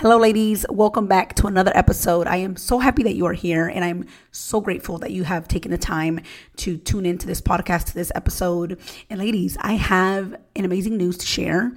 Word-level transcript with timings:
Hello, 0.00 0.16
ladies. 0.16 0.64
Welcome 0.70 1.08
back 1.08 1.34
to 1.34 1.46
another 1.46 1.72
episode. 1.74 2.26
I 2.26 2.36
am 2.36 2.56
so 2.56 2.78
happy 2.78 3.02
that 3.02 3.16
you 3.16 3.26
are 3.26 3.34
here, 3.34 3.66
and 3.66 3.84
I'm 3.84 4.06
so 4.32 4.62
grateful 4.62 4.96
that 4.96 5.10
you 5.10 5.24
have 5.24 5.46
taken 5.46 5.70
the 5.70 5.76
time 5.76 6.20
to 6.56 6.78
tune 6.78 7.04
into 7.04 7.26
this 7.26 7.42
podcast, 7.42 7.84
to 7.88 7.94
this 7.94 8.10
episode. 8.14 8.80
And, 9.10 9.20
ladies, 9.20 9.58
I 9.60 9.74
have 9.74 10.34
an 10.56 10.64
amazing 10.64 10.96
news 10.96 11.18
to 11.18 11.26
share. 11.26 11.72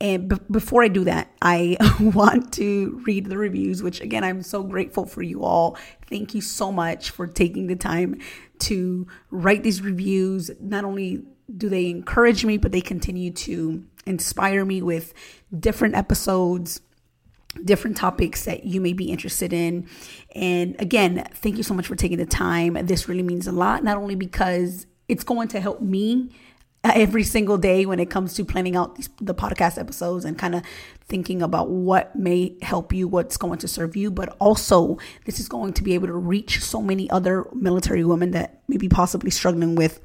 And 0.00 0.28
b- 0.28 0.38
before 0.50 0.82
I 0.82 0.88
do 0.88 1.04
that, 1.04 1.30
I 1.40 1.76
want 2.00 2.52
to 2.54 3.00
read 3.06 3.26
the 3.26 3.38
reviews, 3.38 3.80
which 3.80 4.00
again, 4.00 4.24
I'm 4.24 4.42
so 4.42 4.64
grateful 4.64 5.06
for 5.06 5.22
you 5.22 5.44
all. 5.44 5.78
Thank 6.10 6.34
you 6.34 6.40
so 6.40 6.72
much 6.72 7.10
for 7.10 7.28
taking 7.28 7.68
the 7.68 7.76
time 7.76 8.20
to 8.58 9.06
write 9.30 9.62
these 9.62 9.82
reviews. 9.82 10.50
Not 10.58 10.84
only 10.84 11.22
do 11.56 11.68
they 11.68 11.90
encourage 11.90 12.44
me, 12.44 12.56
but 12.56 12.72
they 12.72 12.80
continue 12.80 13.30
to 13.30 13.84
inspire 14.04 14.64
me 14.64 14.82
with 14.82 15.14
different 15.56 15.94
episodes 15.94 16.80
different 17.64 17.96
topics 17.96 18.44
that 18.44 18.64
you 18.64 18.80
may 18.80 18.92
be 18.92 19.10
interested 19.10 19.52
in. 19.52 19.86
And 20.34 20.76
again, 20.80 21.26
thank 21.34 21.56
you 21.56 21.62
so 21.62 21.74
much 21.74 21.86
for 21.86 21.96
taking 21.96 22.18
the 22.18 22.26
time. 22.26 22.74
This 22.86 23.08
really 23.08 23.22
means 23.22 23.46
a 23.46 23.52
lot, 23.52 23.84
not 23.84 23.96
only 23.96 24.14
because 24.14 24.86
it's 25.08 25.24
going 25.24 25.48
to 25.48 25.60
help 25.60 25.80
me 25.80 26.30
every 26.94 27.24
single 27.24 27.58
day 27.58 27.86
when 27.86 27.98
it 27.98 28.10
comes 28.10 28.34
to 28.34 28.44
planning 28.44 28.76
out 28.76 28.94
these, 28.96 29.08
the 29.20 29.34
podcast 29.34 29.78
episodes 29.78 30.24
and 30.24 30.38
kind 30.38 30.54
of 30.54 30.62
thinking 31.08 31.40
about 31.42 31.70
what 31.70 32.14
may 32.16 32.56
help 32.62 32.92
you, 32.92 33.06
what's 33.06 33.36
going 33.36 33.58
to 33.58 33.68
serve 33.68 33.96
you, 33.96 34.10
but 34.10 34.36
also 34.40 34.98
this 35.24 35.38
is 35.38 35.48
going 35.48 35.72
to 35.72 35.82
be 35.82 35.94
able 35.94 36.06
to 36.06 36.14
reach 36.14 36.60
so 36.62 36.82
many 36.82 37.08
other 37.10 37.46
military 37.52 38.04
women 38.04 38.32
that 38.32 38.62
may 38.68 38.76
be 38.76 38.88
possibly 38.88 39.30
struggling 39.30 39.74
with 39.76 40.00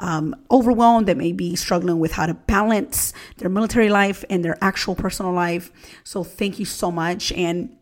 um, 0.00 0.34
overwhelmed, 0.50 1.06
that 1.06 1.16
may 1.16 1.32
be 1.32 1.54
struggling 1.54 2.00
with 2.00 2.12
how 2.12 2.26
to 2.26 2.34
balance 2.34 3.12
their 3.36 3.48
military 3.48 3.88
life 3.88 4.24
and 4.28 4.44
their 4.44 4.56
actual 4.62 4.94
personal 4.94 5.32
life. 5.32 5.70
So 6.04 6.24
thank 6.24 6.58
you 6.58 6.64
so 6.64 6.90
much. 6.90 7.32
And 7.32 7.76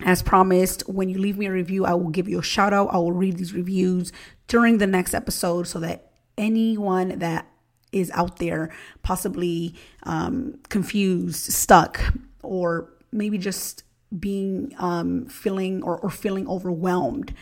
as 0.00 0.22
promised, 0.22 0.88
when 0.88 1.08
you 1.08 1.18
leave 1.18 1.36
me 1.36 1.46
a 1.46 1.52
review, 1.52 1.84
I 1.84 1.94
will 1.94 2.10
give 2.10 2.28
you 2.28 2.38
a 2.38 2.42
shout 2.42 2.72
out. 2.72 2.88
I 2.92 2.98
will 2.98 3.12
read 3.12 3.36
these 3.36 3.52
reviews 3.52 4.12
during 4.46 4.78
the 4.78 4.86
next 4.86 5.12
episode 5.12 5.66
so 5.66 5.80
that 5.80 6.12
anyone 6.38 7.18
that 7.18 7.46
is 7.92 8.10
out 8.12 8.36
there 8.36 8.70
possibly 9.02 9.74
um, 10.04 10.58
confused, 10.68 11.52
stuck, 11.52 12.00
or 12.42 12.90
maybe 13.12 13.38
just 13.38 13.84
being 14.18 14.74
um, 14.78 15.26
feeling 15.26 15.82
or, 15.82 15.98
or 15.98 16.10
feeling 16.10 16.48
overwhelmed 16.48 17.34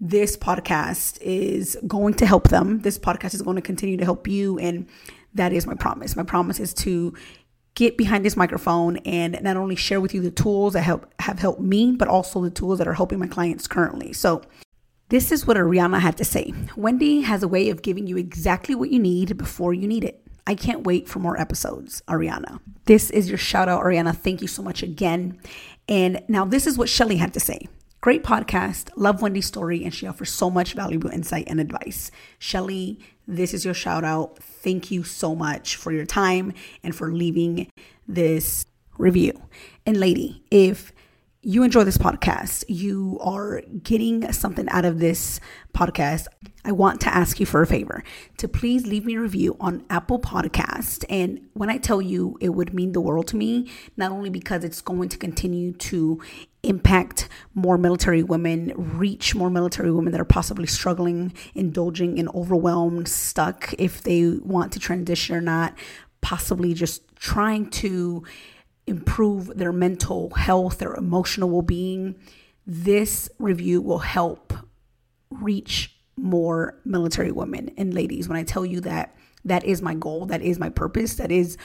this 0.00 0.36
podcast 0.36 1.18
is 1.20 1.78
going 1.86 2.14
to 2.14 2.26
help 2.26 2.48
them. 2.48 2.80
This 2.80 2.98
podcast 2.98 3.34
is 3.34 3.42
going 3.42 3.56
to 3.56 3.62
continue 3.62 3.96
to 3.96 4.04
help 4.04 4.28
you. 4.28 4.58
And 4.58 4.86
that 5.34 5.52
is 5.52 5.66
my 5.66 5.74
promise. 5.74 6.16
My 6.16 6.22
promise 6.22 6.60
is 6.60 6.74
to 6.74 7.14
get 7.74 7.96
behind 7.96 8.24
this 8.24 8.36
microphone 8.36 8.98
and 8.98 9.38
not 9.42 9.56
only 9.56 9.76
share 9.76 10.00
with 10.00 10.14
you 10.14 10.20
the 10.22 10.30
tools 10.30 10.72
that 10.72 10.82
help 10.82 11.12
have 11.20 11.38
helped 11.38 11.60
me, 11.60 11.92
but 11.92 12.08
also 12.08 12.42
the 12.42 12.50
tools 12.50 12.78
that 12.78 12.88
are 12.88 12.94
helping 12.94 13.18
my 13.18 13.26
clients 13.26 13.66
currently. 13.66 14.12
So 14.12 14.42
this 15.08 15.30
is 15.30 15.46
what 15.46 15.56
Ariana 15.56 16.00
had 16.00 16.16
to 16.16 16.24
say. 16.24 16.52
Wendy 16.76 17.20
has 17.20 17.42
a 17.42 17.48
way 17.48 17.70
of 17.70 17.82
giving 17.82 18.06
you 18.06 18.16
exactly 18.16 18.74
what 18.74 18.90
you 18.90 18.98
need 18.98 19.36
before 19.36 19.72
you 19.72 19.86
need 19.86 20.04
it. 20.04 20.22
I 20.46 20.54
can't 20.54 20.84
wait 20.84 21.08
for 21.08 21.18
more 21.18 21.40
episodes, 21.40 22.02
Ariana. 22.08 22.60
This 22.84 23.10
is 23.10 23.28
your 23.28 23.38
shout 23.38 23.68
out, 23.68 23.82
Ariana. 23.82 24.16
Thank 24.16 24.42
you 24.42 24.48
so 24.48 24.62
much 24.62 24.82
again. 24.82 25.40
And 25.88 26.22
now 26.28 26.44
this 26.44 26.66
is 26.66 26.78
what 26.78 26.88
Shelly 26.88 27.16
had 27.16 27.34
to 27.34 27.40
say. 27.40 27.68
Great 28.00 28.22
podcast. 28.22 28.90
Love 28.96 29.22
Wendy's 29.22 29.46
story, 29.46 29.82
and 29.82 29.92
she 29.92 30.06
offers 30.06 30.30
so 30.30 30.50
much 30.50 30.74
valuable 30.74 31.10
insight 31.10 31.44
and 31.48 31.58
advice. 31.58 32.10
Shelly, 32.38 33.00
this 33.26 33.52
is 33.52 33.64
your 33.64 33.74
shout 33.74 34.04
out. 34.04 34.38
Thank 34.38 34.90
you 34.90 35.02
so 35.02 35.34
much 35.34 35.76
for 35.76 35.90
your 35.90 36.06
time 36.06 36.52
and 36.84 36.94
for 36.94 37.12
leaving 37.12 37.68
this 38.06 38.64
review. 38.98 39.40
And, 39.84 39.98
lady, 39.98 40.44
if 40.50 40.92
you 41.46 41.62
enjoy 41.62 41.84
this 41.84 41.96
podcast, 41.96 42.64
you 42.66 43.20
are 43.22 43.60
getting 43.84 44.32
something 44.32 44.68
out 44.70 44.84
of 44.84 44.98
this 44.98 45.38
podcast, 45.72 46.26
I 46.64 46.72
want 46.72 47.00
to 47.02 47.14
ask 47.14 47.38
you 47.38 47.46
for 47.46 47.62
a 47.62 47.66
favor. 47.68 48.02
To 48.38 48.48
please 48.48 48.84
leave 48.84 49.04
me 49.04 49.14
a 49.14 49.20
review 49.20 49.56
on 49.60 49.84
Apple 49.88 50.18
Podcast. 50.18 51.04
And 51.08 51.46
when 51.52 51.70
I 51.70 51.78
tell 51.78 52.02
you, 52.02 52.36
it 52.40 52.48
would 52.48 52.74
mean 52.74 52.90
the 52.90 53.00
world 53.00 53.28
to 53.28 53.36
me, 53.36 53.70
not 53.96 54.10
only 54.10 54.28
because 54.28 54.64
it's 54.64 54.80
going 54.80 55.08
to 55.10 55.16
continue 55.16 55.72
to 55.74 56.20
impact 56.64 57.28
more 57.54 57.78
military 57.78 58.24
women, 58.24 58.72
reach 58.76 59.36
more 59.36 59.48
military 59.48 59.92
women 59.92 60.10
that 60.10 60.20
are 60.20 60.24
possibly 60.24 60.66
struggling, 60.66 61.32
indulging 61.54 62.18
in 62.18 62.28
overwhelmed, 62.30 63.06
stuck 63.06 63.72
if 63.78 64.02
they 64.02 64.30
want 64.42 64.72
to 64.72 64.80
transition 64.80 65.36
or 65.36 65.40
not, 65.40 65.78
possibly 66.22 66.74
just 66.74 67.02
trying 67.14 67.70
to 67.70 68.24
improve 68.86 69.56
their 69.56 69.72
mental 69.72 70.30
health, 70.30 70.78
their 70.78 70.94
emotional 70.94 71.50
well 71.50 71.62
being, 71.62 72.16
this 72.66 73.28
review 73.38 73.80
will 73.80 73.98
help 73.98 74.52
reach 75.30 75.96
more 76.16 76.80
military 76.84 77.30
women 77.32 77.70
and 77.76 77.94
ladies. 77.94 78.28
When 78.28 78.38
I 78.38 78.42
tell 78.42 78.64
you 78.64 78.80
that, 78.80 79.14
that 79.44 79.64
is 79.64 79.82
my 79.82 79.94
goal, 79.94 80.26
that 80.26 80.42
is 80.42 80.58
my 80.58 80.70
purpose, 80.70 81.14
that 81.16 81.30
is 81.30 81.56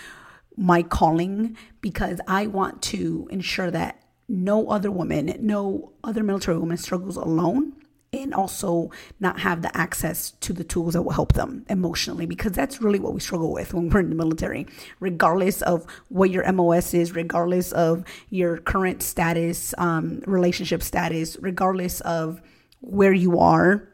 my 0.57 0.83
calling, 0.83 1.55
because 1.79 2.19
I 2.27 2.47
want 2.47 2.81
to 2.83 3.27
ensure 3.31 3.71
that 3.71 4.03
no 4.27 4.69
other 4.69 4.91
woman, 4.91 5.35
no 5.39 5.93
other 6.03 6.23
military 6.23 6.57
woman 6.57 6.77
struggles 6.77 7.15
alone 7.15 7.73
and 8.13 8.33
also 8.33 8.91
not 9.21 9.39
have 9.39 9.61
the 9.61 9.75
access 9.75 10.31
to 10.31 10.51
the 10.51 10.65
tools 10.65 10.93
that 10.93 11.01
will 11.01 11.13
help 11.13 11.33
them 11.33 11.65
emotionally 11.69 12.25
because 12.25 12.51
that's 12.51 12.81
really 12.81 12.99
what 12.99 13.13
we 13.13 13.21
struggle 13.21 13.53
with 13.53 13.73
when 13.73 13.89
we're 13.89 14.01
in 14.01 14.09
the 14.09 14.15
military. 14.15 14.67
Regardless 14.99 15.61
of 15.61 15.85
what 16.09 16.29
your 16.29 16.49
mos 16.51 16.93
is 16.93 17.15
regardless 17.15 17.71
of 17.71 18.03
your 18.29 18.57
current 18.57 19.01
status 19.01 19.73
um, 19.77 20.21
relationship 20.25 20.83
status 20.83 21.37
regardless 21.39 22.01
of 22.01 22.41
where 22.81 23.13
you 23.13 23.39
are 23.39 23.87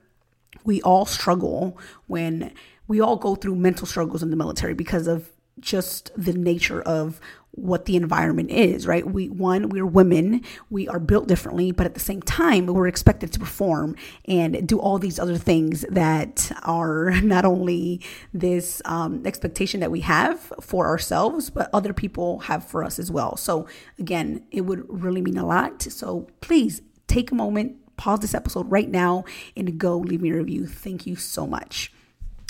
we 0.63 0.81
all 0.81 1.05
struggle 1.05 1.78
when 2.07 2.51
we 2.88 2.99
all 2.99 3.17
go 3.17 3.35
through 3.35 3.55
mental 3.55 3.85
struggles 3.85 4.23
in 4.23 4.31
the 4.31 4.35
military 4.35 4.73
because 4.73 5.07
of 5.07 5.29
just 5.59 6.11
the 6.16 6.34
nature 6.34 6.81
of 6.81 7.19
what 7.57 7.85
the 7.85 7.95
environment 7.95 8.51
is, 8.51 8.85
right? 8.85 9.06
We 9.06 9.29
one, 9.29 9.69
we're 9.69 9.85
women, 9.85 10.44
we 10.69 10.88
are 10.88 11.00
built 11.00 11.28
differently, 11.28 11.72
but 11.72 11.88
at 11.88 11.95
the 11.95 12.00
same 12.00 12.22
time, 12.22 12.68
we're 12.68 12.88
expected 12.88 13.34
to 13.34 13.40
perform 13.40 13.95
and 14.26 14.67
do 14.67 14.79
all 14.79 14.99
these 14.99 15.17
other 15.20 15.37
things 15.37 15.84
that 15.90 16.52
are 16.64 17.11
not 17.22 17.46
only 17.46 18.02
this 18.31 18.81
um, 18.85 19.26
expectation 19.26 19.79
that 19.79 19.90
we 19.90 20.02
have 20.02 20.53
for 20.61 20.85
ourselves, 20.85 21.49
but 21.49 21.70
other 21.73 21.93
people 21.93 22.40
have 22.41 22.64
for 22.64 22.84
us 22.84 22.99
as 22.99 23.11
well. 23.11 23.35
So 23.35 23.67
again, 23.97 24.43
it 24.52 24.61
would 24.61 24.85
really 24.87 25.22
mean 25.22 25.37
a 25.37 25.46
lot. 25.46 25.81
So 25.81 26.28
please 26.41 26.84
take 27.08 27.31
a 27.31 27.35
moment, 27.35 27.97
pause 27.97 28.20
this 28.20 28.35
episode 28.35 28.72
right 28.72 28.90
now, 28.90 29.26
and 29.55 29.79
go 29.79 29.97
leave 29.97 30.22
me 30.22 30.29
a 30.29 30.35
review. 30.35 30.67
Thank 30.67 31.08
you 31.08 31.16
so 31.16 31.47
much. 31.47 31.91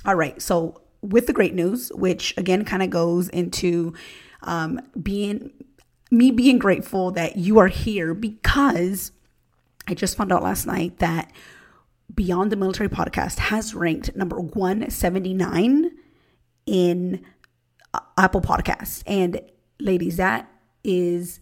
All 0.05 0.15
right, 0.15 0.41
so 0.41 0.81
with 1.01 1.27
the 1.27 1.33
great 1.33 1.53
news, 1.53 1.91
which 1.93 2.33
again 2.37 2.65
kind 2.65 2.83
of 2.83 2.89
goes 2.89 3.29
into 3.29 3.93
um, 4.47 4.81
being 5.01 5.51
me 6.09 6.31
being 6.31 6.57
grateful 6.57 7.11
that 7.11 7.35
you 7.35 7.59
are 7.59 7.67
here 7.67 8.13
because 8.13 9.11
I 9.87 9.93
just 9.93 10.17
found 10.17 10.31
out 10.31 10.41
last 10.41 10.65
night 10.65 10.99
that 10.99 11.31
Beyond 12.13 12.51
the 12.51 12.55
Military 12.55 12.89
podcast 12.89 13.37
has 13.37 13.75
ranked 13.75 14.15
number 14.15 14.39
179 14.39 15.91
in 16.65 17.25
uh, 17.93 17.99
Apple 18.17 18.41
Podcasts. 18.41 19.03
And 19.05 19.41
ladies, 19.79 20.17
that 20.17 20.49
is 20.83 21.41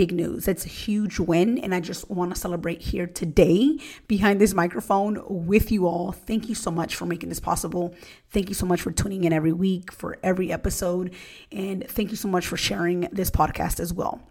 big 0.00 0.12
news. 0.12 0.48
It's 0.48 0.64
a 0.64 0.68
huge 0.70 1.20
win. 1.20 1.58
And 1.58 1.74
I 1.74 1.80
just 1.80 2.10
want 2.10 2.34
to 2.34 2.40
celebrate 2.40 2.80
here 2.80 3.06
today 3.06 3.78
behind 4.08 4.40
this 4.40 4.54
microphone 4.54 5.22
with 5.28 5.70
you 5.70 5.86
all. 5.86 6.12
Thank 6.12 6.48
you 6.48 6.54
so 6.54 6.70
much 6.70 6.94
for 6.96 7.04
making 7.04 7.28
this 7.28 7.38
possible. 7.38 7.94
Thank 8.30 8.48
you 8.48 8.54
so 8.54 8.64
much 8.64 8.80
for 8.80 8.92
tuning 8.92 9.24
in 9.24 9.34
every 9.34 9.52
week 9.52 9.92
for 9.92 10.16
every 10.22 10.50
episode. 10.50 11.14
And 11.52 11.86
thank 11.86 12.08
you 12.12 12.16
so 12.16 12.28
much 12.28 12.46
for 12.46 12.56
sharing 12.56 13.08
this 13.12 13.30
podcast 13.30 13.78
as 13.78 13.92
well. 13.92 14.22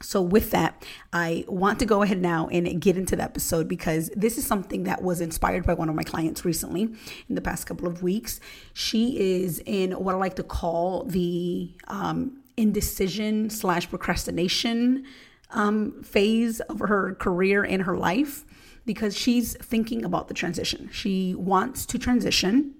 So, 0.00 0.22
with 0.22 0.52
that, 0.52 0.84
I 1.12 1.44
want 1.48 1.80
to 1.80 1.86
go 1.86 2.02
ahead 2.02 2.20
now 2.20 2.46
and 2.48 2.80
get 2.80 2.96
into 2.96 3.16
the 3.16 3.22
episode 3.22 3.66
because 3.66 4.10
this 4.14 4.38
is 4.38 4.46
something 4.46 4.84
that 4.84 5.02
was 5.02 5.20
inspired 5.20 5.66
by 5.66 5.74
one 5.74 5.88
of 5.88 5.94
my 5.96 6.02
clients 6.02 6.44
recently 6.44 6.82
in 7.28 7.34
the 7.34 7.40
past 7.40 7.66
couple 7.66 7.88
of 7.88 8.02
weeks. 8.02 8.38
She 8.74 9.40
is 9.40 9.60
in 9.66 9.92
what 9.92 10.14
I 10.14 10.18
like 10.18 10.36
to 10.36 10.42
call 10.44 11.04
the 11.04 11.72
um, 11.88 12.43
indecision 12.56 13.50
slash 13.50 13.88
procrastination 13.88 15.04
um, 15.50 16.02
phase 16.02 16.60
of 16.60 16.80
her 16.80 17.14
career 17.14 17.64
and 17.64 17.82
her 17.82 17.96
life 17.96 18.44
because 18.86 19.16
she's 19.16 19.56
thinking 19.56 20.04
about 20.04 20.28
the 20.28 20.34
transition. 20.34 20.88
She 20.92 21.34
wants 21.34 21.86
to 21.86 21.98
transition, 21.98 22.74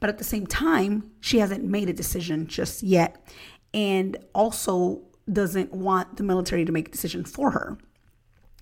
but 0.00 0.08
at 0.08 0.18
the 0.18 0.24
same 0.24 0.46
time, 0.46 1.10
she 1.20 1.38
hasn't 1.38 1.64
made 1.64 1.88
a 1.88 1.92
decision 1.92 2.46
just 2.46 2.82
yet. 2.82 3.26
And 3.72 4.16
also, 4.34 5.02
doesn't 5.32 5.72
want 5.72 6.16
the 6.16 6.22
military 6.22 6.64
to 6.64 6.72
make 6.72 6.88
a 6.88 6.90
decision 6.90 7.24
for 7.24 7.50
her. 7.52 7.78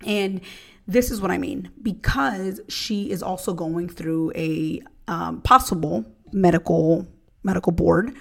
And 0.07 0.41
this 0.87 1.11
is 1.11 1.21
what 1.21 1.31
I 1.31 1.39
mean 1.39 1.71
because 1.81 2.61
she 2.69 3.11
is 3.11 3.23
also 3.23 3.55
going 3.55 3.89
through 3.89 4.33
a 4.35 4.83
um, 5.09 5.41
possible 5.43 6.05
medical 6.33 7.07
medical 7.43 7.73
board. 7.73 8.15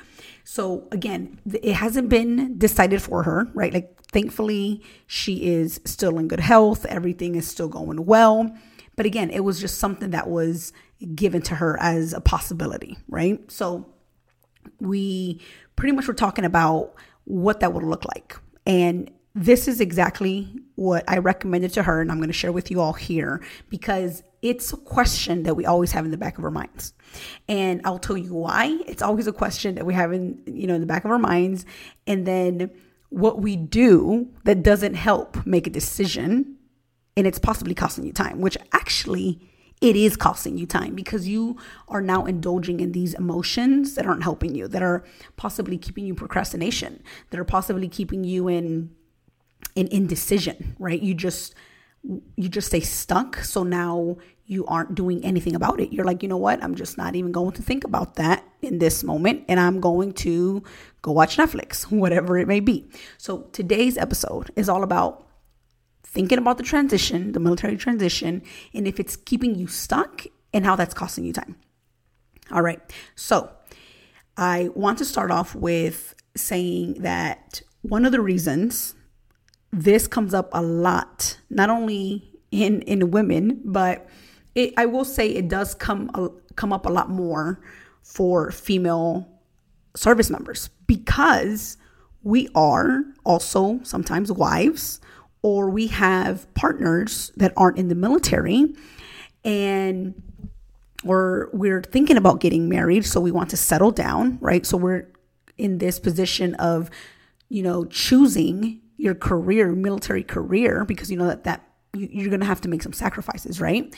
So 0.43 0.87
again, 0.91 1.39
it 1.45 1.73
hasn't 1.73 2.09
been 2.09 2.57
decided 2.57 3.01
for 3.01 3.23
her, 3.23 3.47
right? 3.53 3.73
Like 3.73 4.01
thankfully 4.11 4.83
she 5.07 5.45
is 5.45 5.79
still 5.85 6.17
in 6.17 6.27
good 6.27 6.39
health, 6.39 6.85
everything 6.85 7.35
is 7.35 7.47
still 7.47 7.69
going 7.69 8.05
well. 8.05 8.55
But 8.95 9.05
again, 9.05 9.29
it 9.29 9.41
was 9.41 9.59
just 9.59 9.77
something 9.77 10.11
that 10.11 10.29
was 10.29 10.73
given 11.15 11.41
to 11.43 11.55
her 11.55 11.79
as 11.79 12.13
a 12.13 12.21
possibility, 12.21 12.97
right? 13.07 13.39
So 13.51 13.87
we 14.79 15.41
pretty 15.75 15.95
much 15.95 16.07
were 16.07 16.13
talking 16.13 16.45
about 16.45 16.93
what 17.23 17.61
that 17.61 17.73
would 17.73 17.83
look 17.83 18.05
like. 18.05 18.37
And 18.65 19.09
this 19.33 19.67
is 19.67 19.79
exactly 19.79 20.53
what 20.75 21.03
I 21.07 21.17
recommended 21.19 21.73
to 21.73 21.83
her, 21.83 22.01
and 22.01 22.11
I'm 22.11 22.17
going 22.17 22.29
to 22.29 22.33
share 22.33 22.51
with 22.51 22.69
you 22.69 22.81
all 22.81 22.93
here 22.93 23.41
because 23.69 24.23
it's 24.41 24.73
a 24.73 24.77
question 24.77 25.43
that 25.43 25.55
we 25.55 25.65
always 25.65 25.91
have 25.91 26.05
in 26.05 26.11
the 26.11 26.17
back 26.17 26.37
of 26.37 26.43
our 26.43 26.51
minds. 26.51 26.93
And 27.47 27.81
I'll 27.85 27.99
tell 27.99 28.17
you 28.17 28.33
why. 28.33 28.79
It's 28.87 29.01
always 29.01 29.27
a 29.27 29.33
question 29.33 29.75
that 29.75 29.85
we 29.85 29.93
have 29.93 30.11
in, 30.13 30.41
you 30.45 30.67
know, 30.67 30.75
in 30.75 30.81
the 30.81 30.87
back 30.87 31.05
of 31.05 31.11
our 31.11 31.19
minds. 31.19 31.65
And 32.07 32.25
then 32.25 32.71
what 33.09 33.39
we 33.39 33.55
do 33.55 34.29
that 34.45 34.63
doesn't 34.63 34.95
help 34.95 35.45
make 35.45 35.67
a 35.67 35.69
decision, 35.69 36.57
and 37.15 37.27
it's 37.27 37.39
possibly 37.39 37.75
costing 37.75 38.05
you 38.05 38.13
time, 38.13 38.41
which 38.41 38.57
actually 38.71 39.39
it 39.81 39.95
is 39.95 40.15
costing 40.15 40.57
you 40.57 40.65
time 40.65 40.95
because 40.95 41.27
you 41.27 41.57
are 41.87 42.01
now 42.01 42.25
indulging 42.25 42.79
in 42.79 42.91
these 42.93 43.13
emotions 43.15 43.95
that 43.95 44.05
aren't 44.05 44.23
helping 44.23 44.55
you, 44.55 44.67
that 44.67 44.83
are 44.83 45.03
possibly 45.37 45.77
keeping 45.77 46.05
you 46.05 46.15
procrastination, 46.15 47.03
that 47.31 47.39
are 47.39 47.45
possibly 47.45 47.87
keeping 47.87 48.23
you 48.23 48.47
in 48.47 48.91
in 49.75 49.87
indecision, 49.87 50.75
right? 50.79 51.01
You 51.01 51.13
just 51.13 51.55
you 52.03 52.49
just 52.49 52.67
stay 52.67 52.79
stuck. 52.79 53.37
So 53.37 53.63
now 53.63 54.17
you 54.45 54.65
aren't 54.65 54.95
doing 54.95 55.23
anything 55.23 55.55
about 55.55 55.79
it. 55.79 55.93
You're 55.93 56.05
like, 56.05 56.23
you 56.23 56.29
know 56.29 56.37
what? 56.37 56.63
I'm 56.63 56.75
just 56.75 56.97
not 56.97 57.15
even 57.15 57.31
going 57.31 57.53
to 57.53 57.61
think 57.61 57.83
about 57.83 58.15
that 58.15 58.43
in 58.61 58.79
this 58.79 59.03
moment. 59.03 59.45
And 59.47 59.59
I'm 59.59 59.79
going 59.79 60.13
to 60.13 60.63
go 61.01 61.11
watch 61.11 61.37
Netflix, 61.37 61.83
whatever 61.91 62.37
it 62.37 62.47
may 62.47 62.59
be. 62.59 62.89
So 63.17 63.43
today's 63.53 63.97
episode 63.97 64.51
is 64.55 64.67
all 64.67 64.83
about 64.83 65.27
thinking 66.03 66.37
about 66.37 66.57
the 66.57 66.63
transition, 66.63 67.31
the 67.31 67.39
military 67.39 67.77
transition, 67.77 68.41
and 68.73 68.87
if 68.87 68.99
it's 68.99 69.15
keeping 69.15 69.55
you 69.55 69.67
stuck 69.67 70.25
and 70.53 70.65
how 70.65 70.75
that's 70.75 70.93
costing 70.93 71.23
you 71.23 71.31
time. 71.31 71.55
All 72.51 72.61
right. 72.61 72.81
So 73.15 73.49
I 74.35 74.69
want 74.75 74.97
to 74.97 75.05
start 75.05 75.31
off 75.31 75.55
with 75.55 76.15
saying 76.35 76.95
that 77.01 77.61
one 77.81 78.05
of 78.05 78.11
the 78.11 78.21
reasons 78.21 78.95
this 79.71 80.07
comes 80.07 80.33
up 80.33 80.49
a 80.51 80.61
lot, 80.61 81.37
not 81.49 81.69
only 81.69 82.31
in 82.51 82.81
in 82.83 83.11
women, 83.11 83.61
but 83.63 84.07
it, 84.55 84.73
I 84.77 84.85
will 84.85 85.05
say 85.05 85.29
it 85.29 85.47
does 85.47 85.73
come 85.73 86.09
come 86.55 86.73
up 86.73 86.85
a 86.85 86.89
lot 86.89 87.09
more 87.09 87.61
for 88.03 88.51
female 88.51 89.27
service 89.95 90.29
members 90.29 90.69
because 90.87 91.77
we 92.23 92.49
are 92.55 93.03
also 93.23 93.79
sometimes 93.83 94.31
wives 94.31 94.99
or 95.41 95.69
we 95.69 95.87
have 95.87 96.51
partners 96.53 97.31
that 97.35 97.53
aren't 97.57 97.77
in 97.77 97.87
the 97.87 97.95
military 97.95 98.73
and 99.43 100.21
or 101.03 101.49
we're 101.51 101.81
thinking 101.81 102.15
about 102.15 102.39
getting 102.39 102.69
married 102.69 103.05
so 103.05 103.19
we 103.19 103.31
want 103.31 103.49
to 103.49 103.57
settle 103.57 103.91
down 103.91 104.37
right? 104.41 104.65
So 104.65 104.77
we're 104.77 105.07
in 105.57 105.77
this 105.77 105.99
position 105.99 106.55
of 106.55 106.89
you 107.49 107.63
know 107.63 107.85
choosing 107.85 108.81
your 109.01 109.15
career 109.15 109.71
military 109.71 110.23
career 110.23 110.85
because 110.85 111.09
you 111.09 111.17
know 111.17 111.25
that 111.25 111.43
that 111.43 111.67
you're 111.93 112.29
going 112.29 112.39
to 112.39 112.45
have 112.45 112.61
to 112.61 112.69
make 112.69 112.83
some 112.83 112.93
sacrifices 112.93 113.59
right 113.59 113.95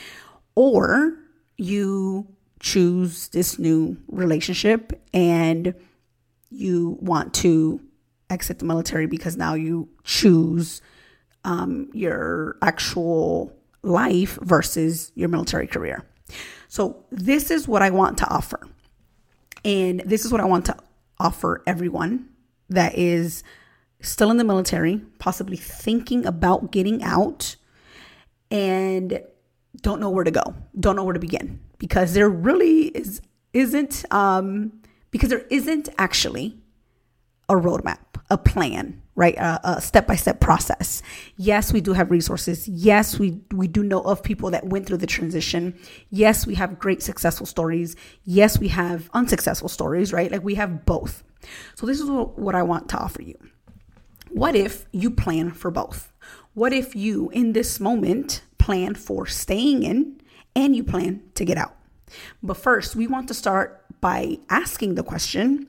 or 0.56 1.18
you 1.58 2.26
choose 2.62 3.28
this 3.30 3.60
new 3.60 3.98
relationship 4.08 4.94
and 5.14 5.76
you 6.50 6.98
want 7.02 7.34
to 7.34 7.82
exit 8.30 8.60
the 8.60 8.66
military 8.66 9.06
because 9.06 9.36
now 9.36 9.54
you 9.54 9.90
choose 10.06 10.82
um, 11.44 11.90
your 11.94 12.58
actual 12.62 13.52
life 13.82 14.40
versus 14.42 15.12
your 15.16 15.28
military 15.28 15.68
career. 15.68 16.06
So, 16.70 17.04
this 17.12 17.52
is 17.52 17.68
what 17.68 17.82
I 17.82 17.90
want 17.90 18.18
to 18.20 18.30
offer. 18.30 18.66
And 19.66 20.00
this 20.06 20.24
is 20.24 20.32
what 20.32 20.40
I 20.40 20.46
want 20.46 20.66
to 20.66 20.78
offer 21.20 21.62
everyone 21.68 22.30
that 22.70 22.98
is 22.98 23.44
still 24.04 24.30
in 24.30 24.38
the 24.38 24.44
military, 24.44 25.02
possibly 25.20 25.58
thinking 25.58 26.26
about 26.26 26.72
getting 26.72 27.04
out, 27.04 27.56
and 28.52 29.22
don't 29.82 30.00
know 30.00 30.10
where 30.10 30.24
to 30.24 30.32
go, 30.32 30.56
don't 30.80 30.96
know 30.96 31.04
where 31.04 31.14
to 31.14 31.20
begin, 31.20 31.60
because 31.80 32.14
there 32.14 32.30
really 32.30 32.88
is 32.88 33.22
isn't 33.54 34.06
um, 34.12 34.72
because 35.12 35.30
there 35.30 35.46
isn't 35.50 35.90
actually 35.98 36.58
a 37.50 37.54
roadmap, 37.54 38.00
a 38.30 38.38
plan 38.38 39.02
right? 39.16 39.36
A 39.38 39.80
step 39.80 40.08
by 40.08 40.16
step 40.16 40.40
process. 40.40 41.04
Yes 41.38 41.72
we 41.72 41.82
do 41.82 41.94
have 41.94 42.10
resources. 42.10 42.68
Yes 42.68 43.20
we 43.20 43.40
we 43.52 43.68
do 43.68 43.84
know 43.84 44.02
of 44.02 44.24
people 44.24 44.50
that 44.52 44.66
went 44.66 44.88
through 44.88 44.98
the 44.98 45.08
transition. 45.08 45.78
Yes 46.10 46.48
we 46.48 46.56
have 46.56 46.80
great 46.80 47.04
successful 47.04 47.46
stories. 47.46 47.96
Yes 48.24 48.58
we 48.58 48.70
have 48.70 49.10
unsuccessful 49.14 49.70
stories 49.70 50.12
right? 50.12 50.32
Like 50.32 50.44
we 50.44 50.56
have 50.56 50.86
both. 50.86 51.24
So 51.76 51.86
this 51.86 52.00
is 52.00 52.10
what 52.10 52.56
i 52.56 52.64
want 52.64 52.88
to 52.90 52.98
offer 52.98 53.22
you 53.22 53.38
what 54.34 54.56
if 54.56 54.86
you 54.92 55.10
plan 55.10 55.52
for 55.52 55.72
both 55.72 56.12
what 56.54 56.74
if 56.74 56.96
you 56.96 57.30
in 57.30 57.54
this 57.54 57.80
moment 57.80 58.44
plan 58.58 58.96
for 58.96 59.26
staying 59.26 59.84
in 59.84 60.20
and 60.56 60.76
you 60.76 60.84
plan 60.84 61.22
to 61.36 61.46
get 61.46 61.58
out 61.58 61.76
but 62.42 62.58
first 62.58 62.96
we 62.96 63.08
want 63.08 63.28
to 63.28 63.34
start 63.34 63.86
by 64.02 64.38
asking 64.50 64.96
the 64.96 65.04
question 65.04 65.68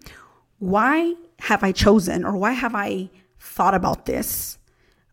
why 0.58 1.14
have 1.40 1.62
i 1.62 1.72
chosen 1.72 2.24
or 2.24 2.36
why 2.36 2.52
have 2.52 2.74
i 2.74 3.08
thought 3.38 3.74
about 3.74 4.06
this 4.06 4.58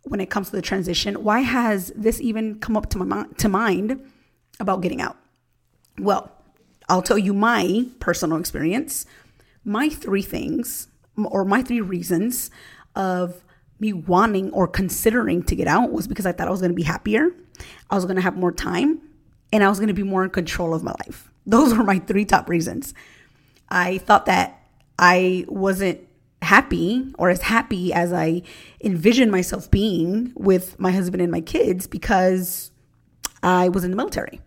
when 0.03 0.19
it 0.19 0.29
comes 0.29 0.49
to 0.49 0.55
the 0.55 0.61
transition. 0.61 1.23
Why 1.23 1.39
has 1.39 1.91
this 1.95 2.19
even 2.21 2.59
come 2.59 2.75
up 2.75 2.89
to 2.91 2.97
my 2.97 3.25
to 3.37 3.49
mind 3.49 4.01
about 4.59 4.81
getting 4.81 5.01
out? 5.01 5.17
Well, 5.99 6.31
I'll 6.89 7.01
tell 7.01 7.17
you 7.17 7.33
my 7.33 7.85
personal 7.99 8.37
experience. 8.37 9.05
My 9.63 9.89
three 9.89 10.23
things 10.23 10.87
or 11.17 11.45
my 11.45 11.61
three 11.61 11.81
reasons 11.81 12.49
of 12.95 13.43
me 13.79 13.93
wanting 13.93 14.51
or 14.51 14.67
considering 14.67 15.41
to 15.43 15.55
get 15.55 15.67
out 15.67 15.91
was 15.91 16.07
because 16.07 16.25
I 16.25 16.31
thought 16.31 16.47
I 16.47 16.51
was 16.51 16.61
going 16.61 16.71
to 16.71 16.75
be 16.75 16.83
happier, 16.83 17.31
I 17.89 17.95
was 17.95 18.05
going 18.05 18.15
to 18.15 18.21
have 18.21 18.37
more 18.37 18.51
time, 18.51 19.01
and 19.51 19.63
I 19.63 19.69
was 19.69 19.79
going 19.79 19.87
to 19.87 19.93
be 19.93 20.03
more 20.03 20.23
in 20.23 20.29
control 20.29 20.73
of 20.73 20.83
my 20.83 20.93
life. 21.05 21.31
Those 21.45 21.73
were 21.73 21.83
my 21.83 21.99
three 21.99 22.25
top 22.25 22.47
reasons. 22.47 22.93
I 23.69 23.97
thought 23.99 24.27
that 24.27 24.61
I 24.99 25.45
wasn't 25.47 25.99
happy 26.41 27.13
or 27.17 27.29
as 27.29 27.41
happy 27.41 27.93
as 27.93 28.13
I 28.13 28.43
envisioned 28.83 29.31
myself 29.31 29.69
being 29.69 30.33
with 30.35 30.79
my 30.79 30.91
husband 30.91 31.21
and 31.21 31.31
my 31.31 31.41
kids 31.41 31.87
because 31.87 32.71
I 33.43 33.69
was 33.69 33.83
in 33.83 33.91
the 33.91 33.97
military. 33.97 34.41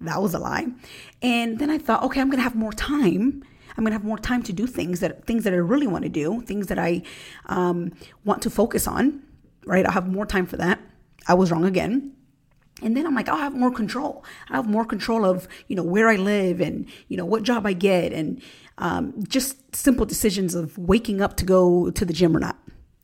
That 0.00 0.20
was 0.20 0.34
a 0.34 0.38
lie. 0.38 0.66
And 1.22 1.58
then 1.58 1.70
I 1.70 1.78
thought, 1.78 2.02
okay, 2.04 2.20
I'm 2.20 2.28
going 2.28 2.38
to 2.38 2.42
have 2.42 2.54
more 2.54 2.72
time. 2.72 3.44
I'm 3.76 3.84
going 3.84 3.92
to 3.92 3.98
have 3.98 4.04
more 4.04 4.18
time 4.18 4.42
to 4.44 4.52
do 4.52 4.66
things 4.66 5.00
that 5.00 5.26
things 5.26 5.44
that 5.44 5.52
I 5.52 5.56
really 5.56 5.86
want 5.86 6.04
to 6.04 6.08
do, 6.08 6.40
things 6.42 6.68
that 6.68 6.78
I 6.78 7.02
um, 7.46 7.92
want 8.24 8.42
to 8.42 8.50
focus 8.50 8.86
on. 8.86 9.22
Right? 9.66 9.84
I'll 9.86 9.92
have 9.92 10.06
more 10.06 10.26
time 10.26 10.46
for 10.46 10.56
that. 10.58 10.78
I 11.26 11.34
was 11.34 11.50
wrong 11.50 11.64
again. 11.64 12.14
And 12.82 12.96
then 12.96 13.06
I'm 13.06 13.14
like, 13.14 13.28
I'll 13.28 13.38
have 13.38 13.54
more 13.54 13.70
control. 13.70 14.24
I 14.50 14.56
have 14.56 14.68
more 14.68 14.84
control 14.84 15.24
of, 15.24 15.48
you 15.68 15.76
know, 15.76 15.82
where 15.82 16.08
I 16.08 16.16
live 16.16 16.60
and, 16.60 16.86
you 17.08 17.16
know, 17.16 17.24
what 17.24 17.42
job 17.42 17.66
I 17.66 17.72
get 17.72 18.12
and 18.12 18.42
um, 18.78 19.24
just 19.26 19.74
simple 19.74 20.04
decisions 20.04 20.54
of 20.54 20.76
waking 20.76 21.22
up 21.22 21.36
to 21.38 21.44
go 21.44 21.90
to 21.90 22.04
the 22.04 22.12
gym 22.12 22.36
or 22.36 22.40
not. 22.40 22.58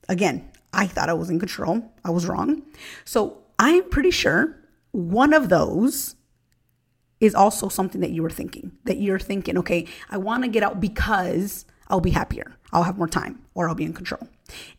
Again, 0.08 0.50
I 0.72 0.86
thought 0.86 1.08
I 1.08 1.14
was 1.14 1.30
in 1.30 1.38
control. 1.38 1.92
I 2.04 2.10
was 2.10 2.26
wrong. 2.26 2.62
So 3.04 3.38
I'm 3.58 3.88
pretty 3.88 4.10
sure 4.10 4.56
one 4.90 5.32
of 5.32 5.48
those 5.48 6.16
is 7.20 7.34
also 7.34 7.68
something 7.68 8.00
that 8.00 8.10
you 8.10 8.22
were 8.22 8.30
thinking, 8.30 8.72
that 8.84 8.98
you're 8.98 9.18
thinking, 9.18 9.58
okay, 9.58 9.86
I 10.08 10.16
want 10.16 10.42
to 10.44 10.48
get 10.48 10.62
out 10.62 10.80
because 10.80 11.66
I'll 11.88 12.00
be 12.00 12.10
happier. 12.10 12.56
I'll 12.72 12.84
have 12.84 12.98
more 12.98 13.08
time 13.08 13.42
or 13.54 13.68
I'll 13.68 13.74
be 13.74 13.84
in 13.84 13.92
control. 13.92 14.28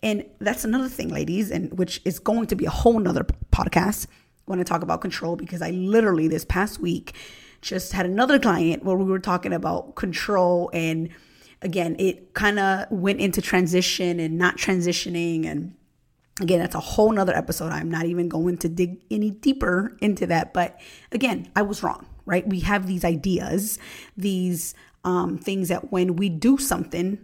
And 0.01 0.25
that's 0.39 0.65
another 0.65 0.89
thing, 0.89 1.09
ladies, 1.09 1.51
and 1.51 1.77
which 1.77 2.01
is 2.03 2.19
going 2.19 2.47
to 2.47 2.55
be 2.55 2.65
a 2.65 2.69
whole 2.69 2.99
nother 2.99 3.25
podcast 3.51 4.07
when 4.45 4.59
I 4.59 4.63
talk 4.63 4.81
about 4.81 5.01
control 5.01 5.35
because 5.35 5.61
I 5.61 5.69
literally 5.71 6.27
this 6.27 6.43
past 6.43 6.79
week 6.79 7.15
just 7.61 7.93
had 7.93 8.05
another 8.05 8.39
client 8.39 8.83
where 8.83 8.97
we 8.97 9.05
were 9.05 9.19
talking 9.19 9.53
about 9.53 9.95
control 9.95 10.69
and 10.73 11.09
again, 11.61 11.95
it 11.99 12.33
kind 12.33 12.57
of 12.57 12.89
went 12.89 13.19
into 13.19 13.39
transition 13.39 14.19
and 14.19 14.37
not 14.37 14.57
transitioning 14.57 15.45
and 15.45 15.75
Again, 16.39 16.59
that's 16.59 16.75
a 16.75 16.79
whole 16.79 17.11
nother 17.11 17.35
episode. 17.35 17.71
I'm 17.71 17.91
not 17.91 18.05
even 18.05 18.29
going 18.29 18.57
to 18.59 18.69
dig 18.69 19.01
any 19.11 19.29
deeper 19.29 19.95
into 20.01 20.25
that. 20.27 20.53
But 20.53 20.79
again, 21.11 21.51
I 21.55 21.61
was 21.61 21.83
wrong, 21.83 22.07
right? 22.25 22.47
We 22.47 22.61
have 22.61 22.87
these 22.87 23.03
ideas, 23.03 23.79
these 24.15 24.73
um, 25.03 25.37
things 25.37 25.69
that 25.69 25.91
when 25.91 26.15
we 26.15 26.29
do 26.29 26.57
something, 26.57 27.17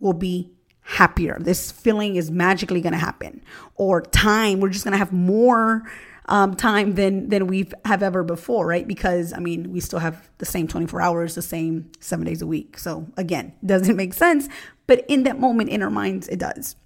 we'll 0.00 0.12
be 0.12 0.50
happier. 0.82 1.36
This 1.38 1.70
feeling 1.70 2.16
is 2.16 2.30
magically 2.30 2.80
going 2.80 2.94
to 2.94 2.98
happen. 2.98 3.42
Or 3.74 4.00
time, 4.00 4.60
we're 4.60 4.70
just 4.70 4.84
going 4.84 4.92
to 4.92 4.98
have 4.98 5.12
more 5.12 5.82
um, 6.28 6.54
time 6.54 6.94
than 6.94 7.28
than 7.28 7.46
we 7.46 7.68
have 7.84 8.02
ever 8.02 8.22
before, 8.22 8.66
right? 8.66 8.86
Because 8.86 9.32
I 9.32 9.38
mean, 9.38 9.72
we 9.72 9.80
still 9.80 9.98
have 9.98 10.28
the 10.38 10.46
same 10.46 10.68
24 10.68 11.00
hours, 11.00 11.34
the 11.34 11.42
same 11.42 11.90
seven 12.00 12.26
days 12.26 12.42
a 12.42 12.46
week. 12.46 12.78
So 12.78 13.06
again, 13.16 13.54
doesn't 13.66 13.96
make 13.96 14.14
sense, 14.14 14.48
but 14.86 15.04
in 15.08 15.24
that 15.24 15.40
moment, 15.40 15.70
in 15.70 15.82
our 15.82 15.90
minds, 15.90 16.28
it 16.28 16.38
does. 16.38 16.76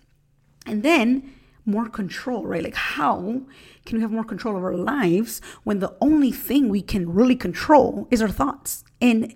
And 0.67 0.83
then 0.83 1.33
more 1.65 1.89
control, 1.89 2.47
right? 2.47 2.63
Like, 2.63 2.75
how 2.75 3.43
can 3.85 3.97
we 3.99 4.03
have 4.03 4.11
more 4.11 4.25
control 4.25 4.57
of 4.57 4.65
our 4.65 4.75
lives 4.75 5.41
when 5.65 5.79
the 5.79 5.95
only 6.01 6.33
thing 6.33 6.69
we 6.69 6.83
can 6.83 7.13
really 7.13 7.37
control 7.37 8.09
is 8.11 8.23
our 8.23 8.29
thoughts? 8.29 8.85
And 9.01 9.35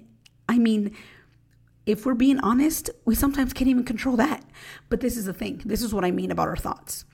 I 0.48 0.58
mean, 0.58 0.94
if 1.86 2.04
we're 2.04 2.14
being 2.14 2.40
honest, 2.40 2.90
we 3.04 3.14
sometimes 3.14 3.52
can't 3.52 3.70
even 3.70 3.84
control 3.84 4.16
that. 4.16 4.44
But 4.88 5.00
this 5.00 5.16
is 5.16 5.26
the 5.26 5.32
thing 5.32 5.62
this 5.64 5.82
is 5.82 5.94
what 5.94 6.04
I 6.04 6.10
mean 6.10 6.30
about 6.30 6.48
our 6.48 6.56
thoughts. 6.56 7.04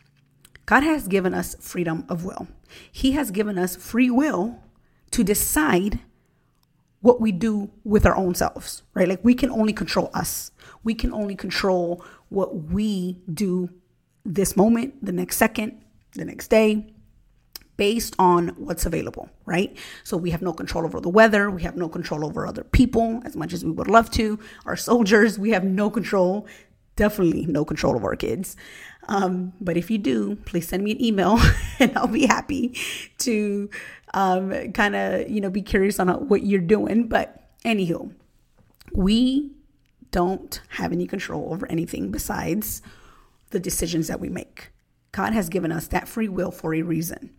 God 0.65 0.83
has 0.83 1.09
given 1.09 1.35
us 1.35 1.57
freedom 1.61 2.05
of 2.09 2.25
will, 2.25 2.49
He 2.91 3.13
has 3.13 3.31
given 3.31 3.59
us 3.59 3.77
free 3.77 4.11
will 4.11 4.59
to 5.11 5.23
decide 5.23 6.01
what 7.03 7.21
we 7.21 7.33
do 7.33 7.71
with 7.85 8.07
our 8.07 8.17
own 8.17 8.35
selves, 8.35 8.85
right? 8.95 9.09
Like 9.09 9.25
we 9.25 9.35
can 9.35 9.51
only 9.51 9.73
control 9.73 10.11
us. 10.15 10.53
We 10.85 10.95
can 10.95 11.13
only 11.13 11.35
control 11.35 12.03
what 12.29 12.71
we 12.71 13.21
do 13.33 13.71
this 14.25 14.57
moment, 14.57 15.05
the 15.05 15.13
next 15.13 15.37
second, 15.37 15.81
the 16.15 16.25
next 16.25 16.49
day, 16.49 16.93
based 17.77 18.15
on 18.19 18.49
what's 18.51 18.87
available, 18.87 19.31
right? 19.47 19.77
So 20.05 20.17
we 20.17 20.31
have 20.31 20.43
no 20.43 20.53
control 20.53 20.85
over 20.85 21.01
the 21.01 21.09
weather. 21.09 21.51
We 21.51 21.63
have 21.63 21.77
no 21.77 21.89
control 21.89 22.25
over 22.25 22.47
other 22.47 22.65
people 22.65 23.23
as 23.25 23.35
much 23.35 23.53
as 23.53 23.65
we 23.65 23.71
would 23.71 23.89
love 23.89 24.11
to. 24.13 24.39
Our 24.67 24.77
soldiers, 24.77 25.39
we 25.39 25.51
have 25.51 25.65
no 25.65 25.91
control, 25.91 26.47
definitely 26.97 27.47
no 27.47 27.65
control 27.65 27.97
of 27.97 28.05
our 28.05 28.17
kids. 28.17 28.57
Um, 29.09 29.53
but 29.61 29.77
if 29.77 29.91
you 29.91 29.99
do, 29.99 30.37
please 30.45 30.69
send 30.69 30.85
me 30.85 30.93
an 30.93 31.03
email 31.03 31.41
and 31.79 31.97
I'll 31.97 32.07
be 32.07 32.27
happy 32.27 32.79
to 33.19 33.69
um, 34.15 34.73
kind 34.73 34.95
of, 34.95 35.29
you 35.29 35.41
know, 35.41 35.51
be 35.51 35.63
curious 35.63 35.99
on 35.99 36.09
what 36.29 36.45
you're 36.45 36.61
doing. 36.61 37.09
But 37.09 37.43
anywho, 37.65 38.13
we 38.93 39.51
don't 40.11 40.61
have 40.69 40.93
any 40.93 41.07
control 41.07 41.53
over 41.53 41.67
anything 41.67 42.11
besides 42.11 42.83
the 43.53 43.61
decisions 43.61 44.09
that 44.09 44.21
we 44.21 44.29
make. 44.29 44.71
God 45.13 45.33
has 45.33 45.49
given 45.49 45.71
us 45.71 45.87
that 45.89 46.09
free 46.09 46.29
will 46.29 46.51
for 46.51 46.75
a 46.75 46.83
reason. 46.83 47.31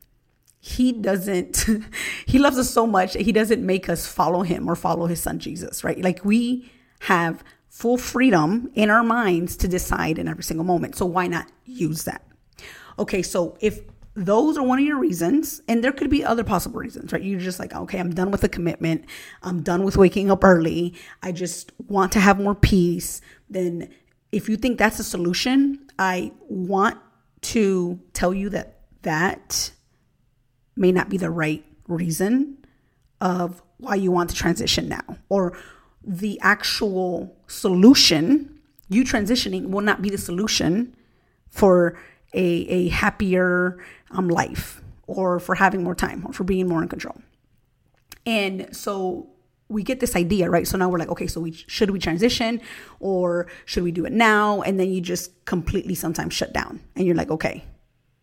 He 0.60 0.94
doesn't, 0.94 1.66
He 2.26 2.40
loves 2.40 2.58
us 2.58 2.70
so 2.70 2.88
much 2.88 3.14
He 3.16 3.32
doesn't 3.32 3.66
make 3.66 3.90
us 3.90 4.08
follow 4.08 4.44
Him 4.44 4.70
or 4.70 4.76
follow 4.76 5.08
His 5.08 5.22
Son 5.22 5.40
Jesus, 5.40 5.84
right? 5.84 6.00
Like 6.02 6.24
we 6.24 6.72
have 7.02 7.44
full 7.68 7.98
freedom 7.98 8.70
in 8.76 8.90
our 8.90 9.04
minds 9.04 9.58
to 9.58 9.68
decide 9.68 10.18
in 10.20 10.28
every 10.28 10.44
single 10.44 10.64
moment. 10.64 10.96
So 10.96 11.06
why 11.06 11.28
not 11.28 11.52
use 11.66 12.04
that? 12.04 12.26
Okay, 13.00 13.22
so 13.22 13.58
if 13.60 13.82
those 14.16 14.58
are 14.58 14.64
one 14.64 14.78
of 14.78 14.86
your 14.86 15.00
reasons, 15.00 15.62
and 15.68 15.84
there 15.84 15.92
could 15.92 16.10
be 16.10 16.24
other 16.24 16.44
possible 16.44 16.80
reasons, 16.80 17.12
right? 17.12 17.24
You're 17.24 17.40
just 17.40 17.60
like, 17.60 17.74
okay, 17.74 18.00
I'm 18.00 18.14
done 18.14 18.30
with 18.30 18.42
the 18.42 18.50
commitment. 18.50 19.06
I'm 19.42 19.64
done 19.64 19.84
with 19.84 19.98
waking 19.98 20.30
up 20.30 20.44
early. 20.44 20.94
I 21.24 21.32
just 21.32 21.72
want 21.88 22.12
to 22.12 22.20
have 22.20 22.40
more 22.40 22.54
peace. 22.54 23.22
Then 23.50 23.90
if 24.34 24.50
you 24.50 24.58
think 24.58 24.78
that's 24.78 25.00
a 25.00 25.04
solution, 25.04 25.80
I 26.00 26.32
want 26.50 26.98
to 27.42 28.00
tell 28.14 28.34
you 28.34 28.50
that 28.50 28.80
that 29.04 29.72
may 30.76 30.92
not 30.92 31.10
be 31.10 31.18
the 31.18 31.30
right 31.30 31.64
reason 31.88 32.58
of 33.22 33.62
why 33.78 33.96
you 33.96 34.12
want 34.12 34.30
to 34.32 34.36
transition 34.36 34.90
now 34.90 35.18
or 35.30 35.56
the 36.04 36.40
actual 36.42 37.36
solution 37.48 38.60
you 38.90 39.04
transitioning 39.04 39.70
will 39.70 39.82
not 39.82 40.02
be 40.02 40.10
the 40.10 40.18
solution 40.18 40.96
for 41.50 41.98
a, 42.34 42.44
a 42.44 42.88
happier 42.90 43.84
um, 44.12 44.28
life 44.28 44.82
or 45.08 45.40
for 45.40 45.56
having 45.56 45.84
more 45.84 45.96
time 45.96 46.26
or 46.26 46.34
for 46.34 46.44
being 46.44 46.68
more 46.68 46.82
in 46.82 46.90
control. 46.90 47.22
And 48.26 48.76
so 48.76 49.33
we 49.74 49.84
get 49.84 50.00
this 50.00 50.16
idea, 50.16 50.50
right? 50.50 50.68
So 50.68 50.78
now 50.78 50.88
we're 50.88 51.00
like, 51.00 51.10
okay, 51.10 51.28
so 51.28 51.42
we 51.42 51.52
should 51.52 51.90
we 51.90 52.00
transition 52.00 52.62
or 53.00 53.48
should 53.66 53.84
we 53.84 53.92
do 53.92 54.06
it 54.06 54.14
now? 54.14 54.62
And 54.62 54.80
then 54.80 54.92
you 54.92 55.02
just 55.02 55.46
completely 55.46 55.96
sometimes 55.96 56.34
shut 56.34 56.54
down 56.54 56.80
and 56.96 57.06
you're 57.06 57.16
like, 57.16 57.32
okay, 57.32 57.66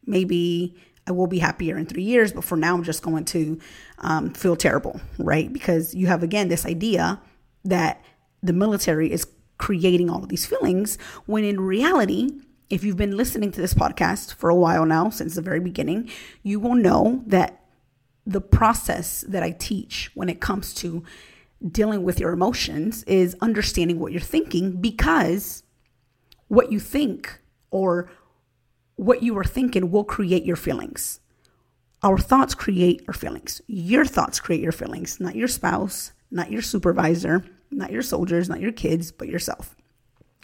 maybe 0.06 0.76
I 1.06 1.12
will 1.12 1.26
be 1.26 1.40
happier 1.40 1.76
in 1.76 1.86
three 1.86 2.04
years, 2.04 2.32
but 2.32 2.44
for 2.44 2.56
now 2.56 2.74
I'm 2.74 2.84
just 2.84 3.02
going 3.02 3.24
to 3.26 3.58
um, 3.98 4.32
feel 4.32 4.56
terrible, 4.56 5.00
right? 5.18 5.52
Because 5.52 5.94
you 5.94 6.06
have 6.06 6.22
again 6.22 6.48
this 6.48 6.64
idea 6.64 7.20
that 7.64 8.02
the 8.42 8.52
military 8.52 9.12
is 9.12 9.26
creating 9.58 10.08
all 10.08 10.22
of 10.22 10.28
these 10.28 10.46
feelings 10.46 10.96
when 11.26 11.44
in 11.44 11.60
reality, 11.60 12.30
if 12.70 12.84
you've 12.84 12.96
been 12.96 13.16
listening 13.16 13.50
to 13.52 13.60
this 13.60 13.74
podcast 13.74 14.34
for 14.34 14.48
a 14.48 14.54
while 14.54 14.86
now, 14.86 15.10
since 15.10 15.34
the 15.34 15.42
very 15.42 15.60
beginning, 15.60 16.08
you 16.42 16.60
will 16.60 16.76
know 16.76 17.22
that 17.26 17.60
the 18.26 18.40
process 18.40 19.22
that 19.28 19.42
I 19.42 19.50
teach 19.50 20.10
when 20.14 20.28
it 20.28 20.40
comes 20.40 20.72
to 20.74 21.02
dealing 21.68 22.02
with 22.02 22.18
your 22.18 22.32
emotions 22.32 23.02
is 23.04 23.36
understanding 23.40 23.98
what 23.98 24.12
you're 24.12 24.20
thinking 24.20 24.80
because 24.80 25.62
what 26.48 26.72
you 26.72 26.80
think 26.80 27.40
or 27.70 28.10
what 28.96 29.22
you 29.22 29.36
are 29.38 29.44
thinking 29.44 29.90
will 29.90 30.04
create 30.04 30.44
your 30.44 30.56
feelings. 30.56 31.20
Our 32.02 32.18
thoughts 32.18 32.54
create 32.54 33.02
our 33.08 33.14
feelings. 33.14 33.60
Your 33.66 34.04
thoughts 34.04 34.40
create 34.40 34.62
your 34.62 34.72
feelings, 34.72 35.20
not 35.20 35.36
your 35.36 35.48
spouse, 35.48 36.12
not 36.30 36.50
your 36.50 36.62
supervisor, 36.62 37.44
not 37.70 37.92
your 37.92 38.02
soldiers, 38.02 38.48
not 38.48 38.60
your 38.60 38.72
kids, 38.72 39.12
but 39.12 39.28
yourself. 39.28 39.76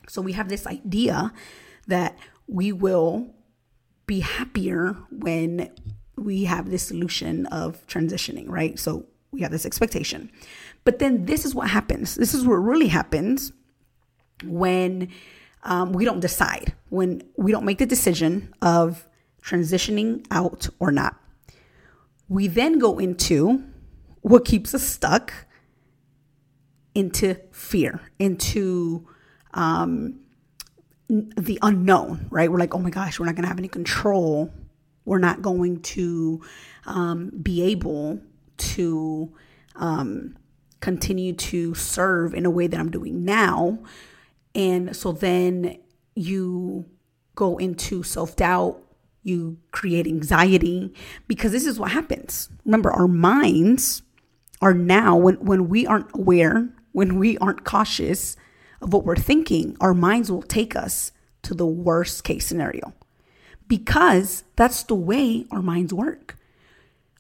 So 0.09 0.21
we 0.23 0.33
have 0.33 0.49
this 0.49 0.67
idea 0.67 1.33
that 1.87 2.17
we 2.47 2.73
will 2.73 3.35
be 4.07 4.21
happier 4.21 4.97
when 5.11 5.71
we 6.17 6.45
have 6.45 6.71
this 6.71 6.83
solution 6.87 7.47
of 7.47 7.87
transitioning, 7.87 8.47
right? 8.49 8.79
So 8.79 9.07
we 9.33 9.43
have 9.43 9.51
this 9.51 9.67
expectation. 9.67 10.31
But 10.87 11.01
then 11.01 11.25
this 11.25 11.45
is 11.45 11.53
what 11.53 11.69
happens. 11.69 12.15
This 12.15 12.33
is 12.33 12.47
what 12.47 12.55
really 12.55 12.87
happens 12.87 13.53
when 14.45 15.09
um, 15.65 15.93
we 15.93 16.05
don't 16.05 16.21
decide, 16.21 16.75
when 16.91 17.23
we 17.37 17.51
don't 17.51 17.65
make 17.65 17.79
the 17.79 17.87
decision 17.87 18.55
of 18.63 19.05
transitioning 19.43 20.25
out 20.31 20.69
or 20.79 20.93
not. 20.93 21.17
We 22.29 22.47
then 22.47 22.79
go 22.79 23.01
into 23.01 23.65
what 24.21 24.45
keeps 24.45 24.75
us 24.75 24.85
stuck 24.85 25.33
into 26.95 27.35
fear, 27.51 28.01
into 28.21 29.09
um, 29.55 30.21
the 31.09 31.59
unknown, 31.63 32.29
right? 32.31 32.49
We're 32.49 32.59
like, 32.59 32.77
oh 32.77 32.79
my 32.79 32.91
gosh, 32.91 33.19
we're 33.19 33.27
not 33.27 33.35
going 33.35 33.43
to 33.43 33.49
have 33.49 33.59
any 33.59 33.67
control. 33.67 34.53
We're 35.05 35.19
not 35.19 35.43
going 35.43 35.81
to 35.83 36.43
um, 36.87 37.33
be 37.43 37.63
able 37.63 38.21
to 38.59 39.35
um, 39.75 40.37
continue 40.87 41.33
to 41.33 41.75
serve 41.75 42.33
in 42.33 42.47
a 42.47 42.51
way 42.51 42.69
that 42.69 42.79
I'm 42.79 42.93
doing 42.93 43.25
now. 43.25 43.77
And 44.55 44.95
so 44.95 45.11
then 45.11 45.79
you 46.15 46.85
go 47.35 47.57
into 47.57 48.05
self 48.05 48.37
doubt, 48.37 48.81
you 49.25 49.59
create 49.73 50.07
anxiety, 50.07 50.95
because 51.27 51.51
this 51.51 51.67
is 51.67 51.77
what 51.81 51.91
happens. 51.91 52.51
Remember, 52.65 52.93
our 52.93 53.09
minds 53.09 54.03
are 54.63 54.75
now, 54.75 55.17
when, 55.17 55.45
when 55.45 55.69
we 55.69 55.89
aren't 55.89 56.15
aware, 56.15 56.69
when 56.93 57.19
we 57.19 57.37
aren't 57.39 57.65
cautious 57.65 58.37
of 58.81 58.93
what 58.93 59.05
we're 59.05 59.17
thinking, 59.17 59.77
our 59.81 59.93
minds 59.93 60.31
will 60.31 60.41
take 60.41 60.77
us 60.77 61.11
to 61.43 61.53
the 61.53 61.67
worst 61.67 62.23
case 62.23 62.47
scenario 62.47 62.95
because 63.67 64.45
that's 64.55 64.85
the 64.85 64.95
way 64.95 65.47
our 65.51 65.63
minds 65.63 65.93
work. 65.93 66.37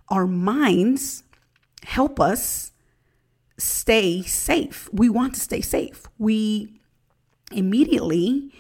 Our 0.09 0.29
minds 0.29 1.25
help 1.83 2.21
us 2.21 2.71
stay 3.59 4.23
safe. 4.23 4.89
We 4.93 5.09
want 5.09 5.35
to 5.35 5.41
stay 5.41 5.61
safe. 5.61 6.07
We 6.19 6.81
immediately 7.53 8.53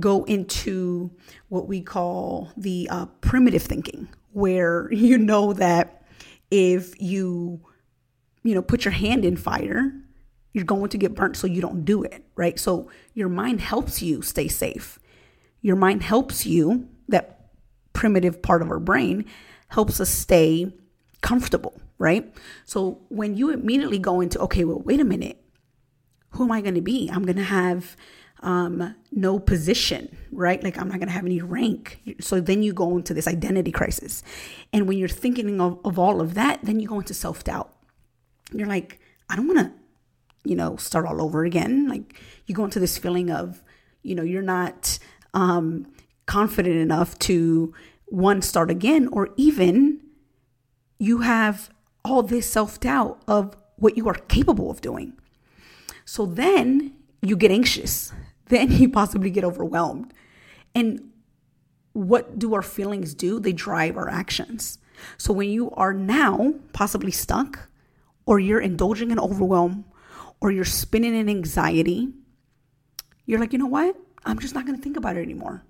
go 0.00 0.24
into 0.24 1.10
what 1.48 1.68
we 1.68 1.80
call 1.80 2.50
the 2.56 2.88
uh, 2.90 3.06
primitive 3.20 3.62
thinking, 3.62 4.08
where 4.32 4.92
you 4.92 5.18
know 5.18 5.52
that 5.54 6.02
if 6.50 7.00
you, 7.00 7.60
you 8.42 8.54
know, 8.54 8.62
put 8.62 8.84
your 8.84 8.92
hand 8.92 9.24
in 9.24 9.36
fire, 9.36 9.92
you're 10.52 10.64
going 10.64 10.90
to 10.90 10.98
get 10.98 11.14
burnt, 11.14 11.36
so 11.36 11.46
you 11.46 11.62
don't 11.62 11.84
do 11.84 12.02
it, 12.02 12.24
right? 12.36 12.58
So 12.58 12.90
your 13.14 13.30
mind 13.30 13.60
helps 13.60 14.02
you 14.02 14.20
stay 14.20 14.48
safe. 14.48 14.98
Your 15.62 15.76
mind 15.76 16.02
helps 16.02 16.44
you, 16.44 16.88
that 17.08 17.48
primitive 17.92 18.42
part 18.42 18.62
of 18.62 18.70
our 18.70 18.80
brain 18.80 19.24
helps 19.68 20.00
us 20.00 20.10
stay 20.10 20.70
comfortable, 21.22 21.80
right? 22.02 22.34
So 22.64 23.00
when 23.10 23.36
you 23.36 23.50
immediately 23.50 23.98
go 24.00 24.20
into, 24.20 24.40
okay, 24.40 24.64
well, 24.64 24.80
wait 24.80 24.98
a 24.98 25.04
minute, 25.04 25.38
who 26.30 26.42
am 26.44 26.50
I 26.50 26.60
going 26.60 26.74
to 26.74 26.80
be? 26.80 27.08
I'm 27.08 27.22
going 27.22 27.36
to 27.36 27.44
have 27.44 27.96
um, 28.40 28.96
no 29.12 29.38
position, 29.38 30.14
right? 30.32 30.60
Like 30.64 30.76
I'm 30.78 30.88
not 30.88 30.98
going 30.98 31.06
to 31.06 31.14
have 31.14 31.24
any 31.24 31.40
rank. 31.40 32.00
So 32.18 32.40
then 32.40 32.64
you 32.64 32.72
go 32.72 32.96
into 32.96 33.14
this 33.14 33.28
identity 33.28 33.70
crisis. 33.70 34.24
And 34.72 34.88
when 34.88 34.98
you're 34.98 35.08
thinking 35.08 35.60
of, 35.60 35.78
of 35.84 35.96
all 35.96 36.20
of 36.20 36.34
that, 36.34 36.58
then 36.64 36.80
you 36.80 36.88
go 36.88 36.98
into 36.98 37.14
self 37.14 37.44
doubt. 37.44 37.72
You're 38.52 38.66
like, 38.66 38.98
I 39.30 39.36
don't 39.36 39.46
want 39.46 39.60
to, 39.60 39.72
you 40.44 40.56
know, 40.56 40.74
start 40.76 41.06
all 41.06 41.22
over 41.22 41.44
again. 41.44 41.86
Like 41.88 42.18
you 42.46 42.54
go 42.54 42.64
into 42.64 42.80
this 42.80 42.98
feeling 42.98 43.30
of, 43.30 43.62
you 44.02 44.16
know, 44.16 44.24
you're 44.24 44.42
not 44.42 44.98
um, 45.34 45.86
confident 46.26 46.76
enough 46.76 47.16
to 47.20 47.72
one 48.06 48.42
start 48.42 48.72
again, 48.72 49.08
or 49.12 49.28
even 49.36 50.00
you 51.02 51.18
have 51.18 51.68
all 52.04 52.22
this 52.22 52.48
self 52.48 52.80
doubt 52.80 53.22
of 53.26 53.56
what 53.76 53.96
you 53.96 54.08
are 54.08 54.14
capable 54.14 54.70
of 54.70 54.80
doing. 54.80 55.14
So 56.04 56.26
then 56.26 56.94
you 57.20 57.36
get 57.36 57.50
anxious. 57.50 58.12
Then 58.46 58.70
you 58.70 58.90
possibly 58.90 59.30
get 59.30 59.44
overwhelmed. 59.44 60.12
And 60.74 61.10
what 61.94 62.38
do 62.38 62.52
our 62.52 62.60
feelings 62.60 63.14
do? 63.14 63.40
They 63.40 63.54
drive 63.54 63.96
our 63.96 64.10
actions. 64.10 64.78
So 65.16 65.32
when 65.32 65.48
you 65.48 65.70
are 65.70 65.94
now 65.94 66.54
possibly 66.74 67.12
stuck, 67.12 67.70
or 68.26 68.38
you're 68.38 68.60
indulging 68.60 69.10
in 69.10 69.18
overwhelm, 69.18 69.86
or 70.40 70.50
you're 70.50 70.66
spinning 70.66 71.14
in 71.14 71.30
anxiety, 71.30 72.10
you're 73.24 73.40
like, 73.40 73.54
you 73.54 73.58
know 73.58 73.66
what? 73.66 73.96
I'm 74.24 74.38
just 74.38 74.54
not 74.54 74.66
going 74.66 74.76
to 74.76 74.82
think 74.82 74.98
about 74.98 75.16
it 75.16 75.22
anymore. 75.22 75.64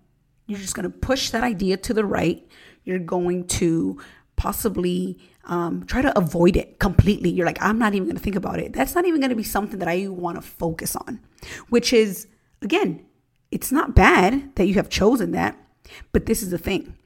You're 0.46 0.58
just 0.58 0.74
going 0.74 0.90
to 0.90 0.98
push 0.98 1.30
that 1.30 1.44
idea 1.44 1.76
to 1.76 1.94
the 1.94 2.04
right. 2.04 2.44
You're 2.84 2.98
going 2.98 3.46
to 3.48 4.00
possibly 4.36 5.18
um, 5.44 5.84
try 5.86 6.02
to 6.02 6.16
avoid 6.16 6.56
it 6.56 6.78
completely. 6.78 7.30
You're 7.30 7.46
like, 7.46 7.62
I'm 7.62 7.78
not 7.78 7.94
even 7.94 8.06
going 8.06 8.16
to 8.16 8.22
think 8.22 8.36
about 8.36 8.58
it. 8.58 8.72
That's 8.72 8.94
not 8.94 9.04
even 9.04 9.20
going 9.20 9.30
to 9.30 9.36
be 9.36 9.42
something 9.42 9.78
that 9.78 9.88
I 9.88 10.08
want 10.08 10.36
to 10.36 10.42
focus 10.42 10.96
on, 10.96 11.20
which 11.68 11.92
is, 11.92 12.26
again, 12.60 13.04
it's 13.50 13.72
not 13.72 13.94
bad 13.94 14.54
that 14.56 14.66
you 14.66 14.74
have 14.74 14.88
chosen 14.88 15.32
that, 15.32 15.56
but 16.12 16.26
this 16.26 16.42
is 16.42 16.50
the 16.50 16.58
thing. 16.58 16.96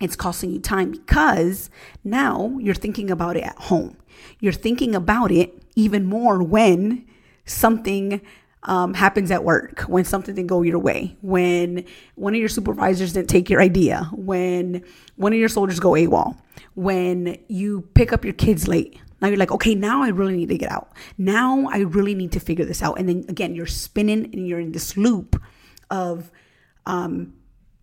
It's 0.00 0.16
costing 0.16 0.50
you 0.50 0.60
time 0.60 0.92
because 0.92 1.68
now 2.02 2.56
you're 2.58 2.74
thinking 2.74 3.10
about 3.10 3.36
it 3.36 3.44
at 3.44 3.58
home. 3.58 3.96
You're 4.38 4.52
thinking 4.52 4.94
about 4.94 5.30
it 5.30 5.62
even 5.76 6.06
more 6.06 6.42
when 6.42 7.06
something 7.44 8.22
um, 8.64 8.94
happens 8.94 9.30
at 9.30 9.42
work, 9.42 9.82
when 9.82 10.04
something 10.04 10.34
didn't 10.34 10.48
go 10.48 10.62
your 10.62 10.78
way, 10.78 11.16
when 11.22 11.84
one 12.14 12.34
of 12.34 12.40
your 12.40 12.48
supervisors 12.48 13.14
didn't 13.14 13.28
take 13.28 13.48
your 13.48 13.60
idea, 13.60 14.10
when 14.12 14.84
one 15.16 15.32
of 15.32 15.38
your 15.38 15.48
soldiers 15.48 15.80
go 15.80 15.92
AWOL, 15.92 16.36
when 16.74 17.38
you 17.48 17.82
pick 17.94 18.12
up 18.12 18.24
your 18.24 18.34
kids 18.34 18.68
late. 18.68 18.98
Now 19.20 19.28
you're 19.28 19.38
like, 19.38 19.52
okay, 19.52 19.74
now 19.74 20.02
I 20.02 20.08
really 20.08 20.36
need 20.36 20.48
to 20.48 20.58
get 20.58 20.70
out. 20.70 20.92
Now 21.18 21.68
I 21.70 21.80
really 21.80 22.14
need 22.14 22.32
to 22.32 22.40
figure 22.40 22.64
this 22.64 22.82
out. 22.82 22.98
And 22.98 23.08
then 23.08 23.24
again, 23.28 23.54
you're 23.54 23.66
spinning 23.66 24.24
and 24.26 24.46
you're 24.46 24.60
in 24.60 24.72
this 24.72 24.96
loop 24.96 25.40
of 25.90 26.30
um, 26.86 27.34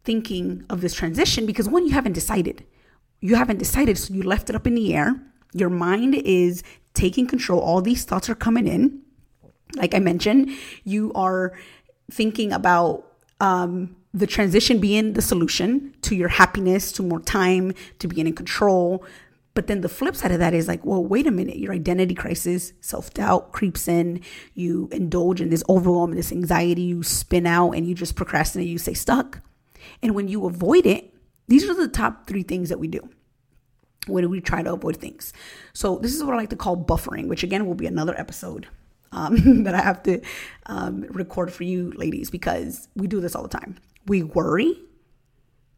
thinking 0.04 0.66
of 0.70 0.82
this 0.82 0.94
transition 0.94 1.46
because 1.46 1.70
one, 1.70 1.86
you 1.86 1.94
haven't 1.94 2.14
decided. 2.14 2.66
You 3.20 3.36
haven't 3.36 3.58
decided, 3.58 3.98
so 3.98 4.14
you 4.14 4.24
left 4.24 4.50
it 4.50 4.56
up 4.56 4.66
in 4.66 4.76
the 4.76 4.96
air. 4.96 5.16
Your 5.54 5.70
mind 5.70 6.16
is 6.16 6.64
taking 6.94 7.28
control. 7.28 7.60
All 7.60 7.82
these 7.82 8.04
thoughts 8.04 8.30
are 8.30 8.36
coming 8.36 8.68
in 8.68 9.02
like 9.76 9.94
I 9.94 10.00
mentioned, 10.00 10.52
you 10.84 11.12
are 11.13 11.54
thinking 12.10 12.52
about 12.52 13.06
um, 13.39 13.96
the 14.13 14.28
transition 14.28 14.80
being 14.80 15.13
the 15.13 15.22
solution 15.22 15.94
to 16.02 16.15
your 16.15 16.30
happiness, 16.30 16.91
to 16.94 17.04
more 17.04 17.20
time, 17.20 17.74
to 18.00 18.08
being 18.08 18.28
in 18.28 18.34
control. 18.34 19.04
But 19.54 19.68
then 19.68 19.82
the 19.82 19.89
flip 19.89 20.15
side 20.15 20.32
of 20.32 20.39
that 20.39 20.54
is 20.54 20.68
like, 20.68 20.86
well, 20.86 21.04
wait 21.04 21.26
a 21.26 21.32
minute, 21.32 21.58
your 21.58 21.74
identity 21.74 22.13
crisis, 22.13 22.74
self 22.82 23.13
doubt 23.13 23.52
creeps 23.52 23.88
in. 23.88 24.22
You 24.54 24.88
indulge 24.91 25.41
in 25.41 25.50
this 25.50 25.63
overwhelm, 25.68 26.12
this 26.12 26.32
anxiety, 26.32 26.84
you 26.84 27.04
spin 27.04 27.48
out 27.48 27.72
and 27.72 27.88
you 27.88 27.96
just 27.96 28.15
procrastinate, 28.15 28.68
you 28.68 28.78
stay 28.78 28.94
stuck. 28.94 29.41
And 30.02 30.13
when 30.13 30.28
you 30.28 30.46
avoid 30.46 30.86
it, 30.86 31.13
these 31.48 31.68
are 31.68 31.74
the 31.74 31.88
top 31.88 32.28
three 32.28 32.44
things 32.44 32.70
that 32.70 32.80
we 32.80 32.88
do 32.88 33.10
when 34.06 34.30
we 34.30 34.41
try 34.41 34.62
to 34.62 34.74
avoid 34.74 34.98
things. 34.98 35.34
So, 35.74 35.98
this 35.98 36.13
is 36.13 36.24
what 36.24 36.34
I 36.34 36.38
like 36.38 36.50
to 36.52 36.56
call 36.56 36.78
buffering, 36.78 37.28
which 37.28 37.44
again 37.44 37.65
will 37.65 37.76
be 37.76 37.88
another 37.88 38.18
episode 38.20 38.68
um, 39.12 39.63
that 39.63 39.76
I 39.76 39.82
have 39.82 40.04
to 40.04 40.22
um, 40.65 41.02
record 41.10 41.52
for 41.52 41.63
you 41.63 41.91
ladies 41.91 42.30
because 42.30 42.88
we 42.96 43.08
do 43.08 43.20
this 43.20 43.36
all 43.36 43.43
the 43.43 43.50
time. 43.50 43.78
We 44.06 44.24
worry. 44.24 44.80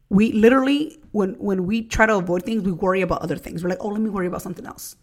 We 0.08 0.32
literally, 0.32 0.98
when 1.12 1.34
when 1.34 1.66
we 1.66 1.82
try 1.82 2.06
to 2.06 2.16
avoid 2.16 2.42
things, 2.42 2.62
we 2.62 2.72
worry 2.72 3.00
about 3.00 3.22
other 3.22 3.36
things. 3.36 3.62
We're 3.62 3.70
like, 3.70 3.84
oh, 3.84 3.88
let 3.88 4.00
me 4.00 4.10
worry 4.10 4.26
about 4.26 4.42
something 4.42 4.66
else. 4.66 4.96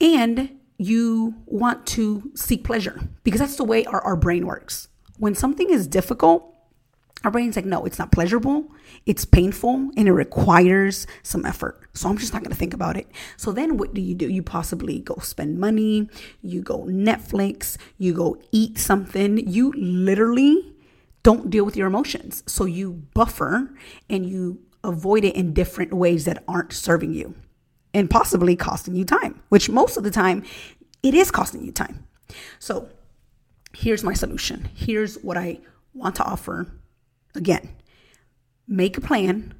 And 0.00 0.58
you 0.78 1.34
want 1.46 1.86
to 1.86 2.32
seek 2.34 2.64
pleasure 2.64 3.00
because 3.22 3.40
that's 3.40 3.56
the 3.56 3.64
way 3.64 3.84
our, 3.84 4.00
our 4.00 4.16
brain 4.16 4.46
works. 4.46 4.88
When 5.18 5.36
something 5.36 5.70
is 5.70 5.86
difficult, 5.86 6.51
our 7.24 7.30
brain's 7.30 7.54
like, 7.54 7.64
no, 7.64 7.84
it's 7.84 7.98
not 7.98 8.10
pleasurable, 8.10 8.66
it's 9.06 9.24
painful, 9.24 9.90
and 9.96 10.08
it 10.08 10.12
requires 10.12 11.06
some 11.22 11.46
effort. 11.46 11.88
So 11.94 12.08
I'm 12.08 12.18
just 12.18 12.32
not 12.32 12.42
gonna 12.42 12.54
think 12.54 12.74
about 12.74 12.96
it. 12.96 13.08
So 13.36 13.52
then 13.52 13.76
what 13.76 13.94
do 13.94 14.00
you 14.00 14.14
do? 14.14 14.28
You 14.28 14.42
possibly 14.42 14.98
go 15.00 15.16
spend 15.22 15.58
money, 15.58 16.08
you 16.42 16.62
go 16.62 16.80
Netflix, 16.84 17.76
you 17.96 18.12
go 18.12 18.40
eat 18.50 18.78
something. 18.78 19.38
You 19.48 19.72
literally 19.76 20.74
don't 21.22 21.50
deal 21.50 21.64
with 21.64 21.76
your 21.76 21.86
emotions. 21.86 22.42
So 22.46 22.64
you 22.64 23.04
buffer 23.14 23.72
and 24.10 24.26
you 24.26 24.60
avoid 24.82 25.24
it 25.24 25.36
in 25.36 25.52
different 25.52 25.92
ways 25.92 26.24
that 26.24 26.42
aren't 26.48 26.72
serving 26.72 27.14
you 27.14 27.34
and 27.94 28.10
possibly 28.10 28.56
costing 28.56 28.96
you 28.96 29.04
time, 29.04 29.40
which 29.48 29.68
most 29.68 29.96
of 29.96 30.02
the 30.02 30.10
time 30.10 30.42
it 31.02 31.14
is 31.14 31.30
costing 31.30 31.64
you 31.64 31.70
time. 31.70 32.06
So 32.58 32.88
here's 33.74 34.02
my 34.02 34.14
solution. 34.14 34.68
Here's 34.74 35.16
what 35.22 35.36
I 35.36 35.60
want 35.94 36.16
to 36.16 36.24
offer 36.24 36.72
Again, 37.34 37.70
make 38.68 38.96
a 38.96 39.00
plan, 39.00 39.54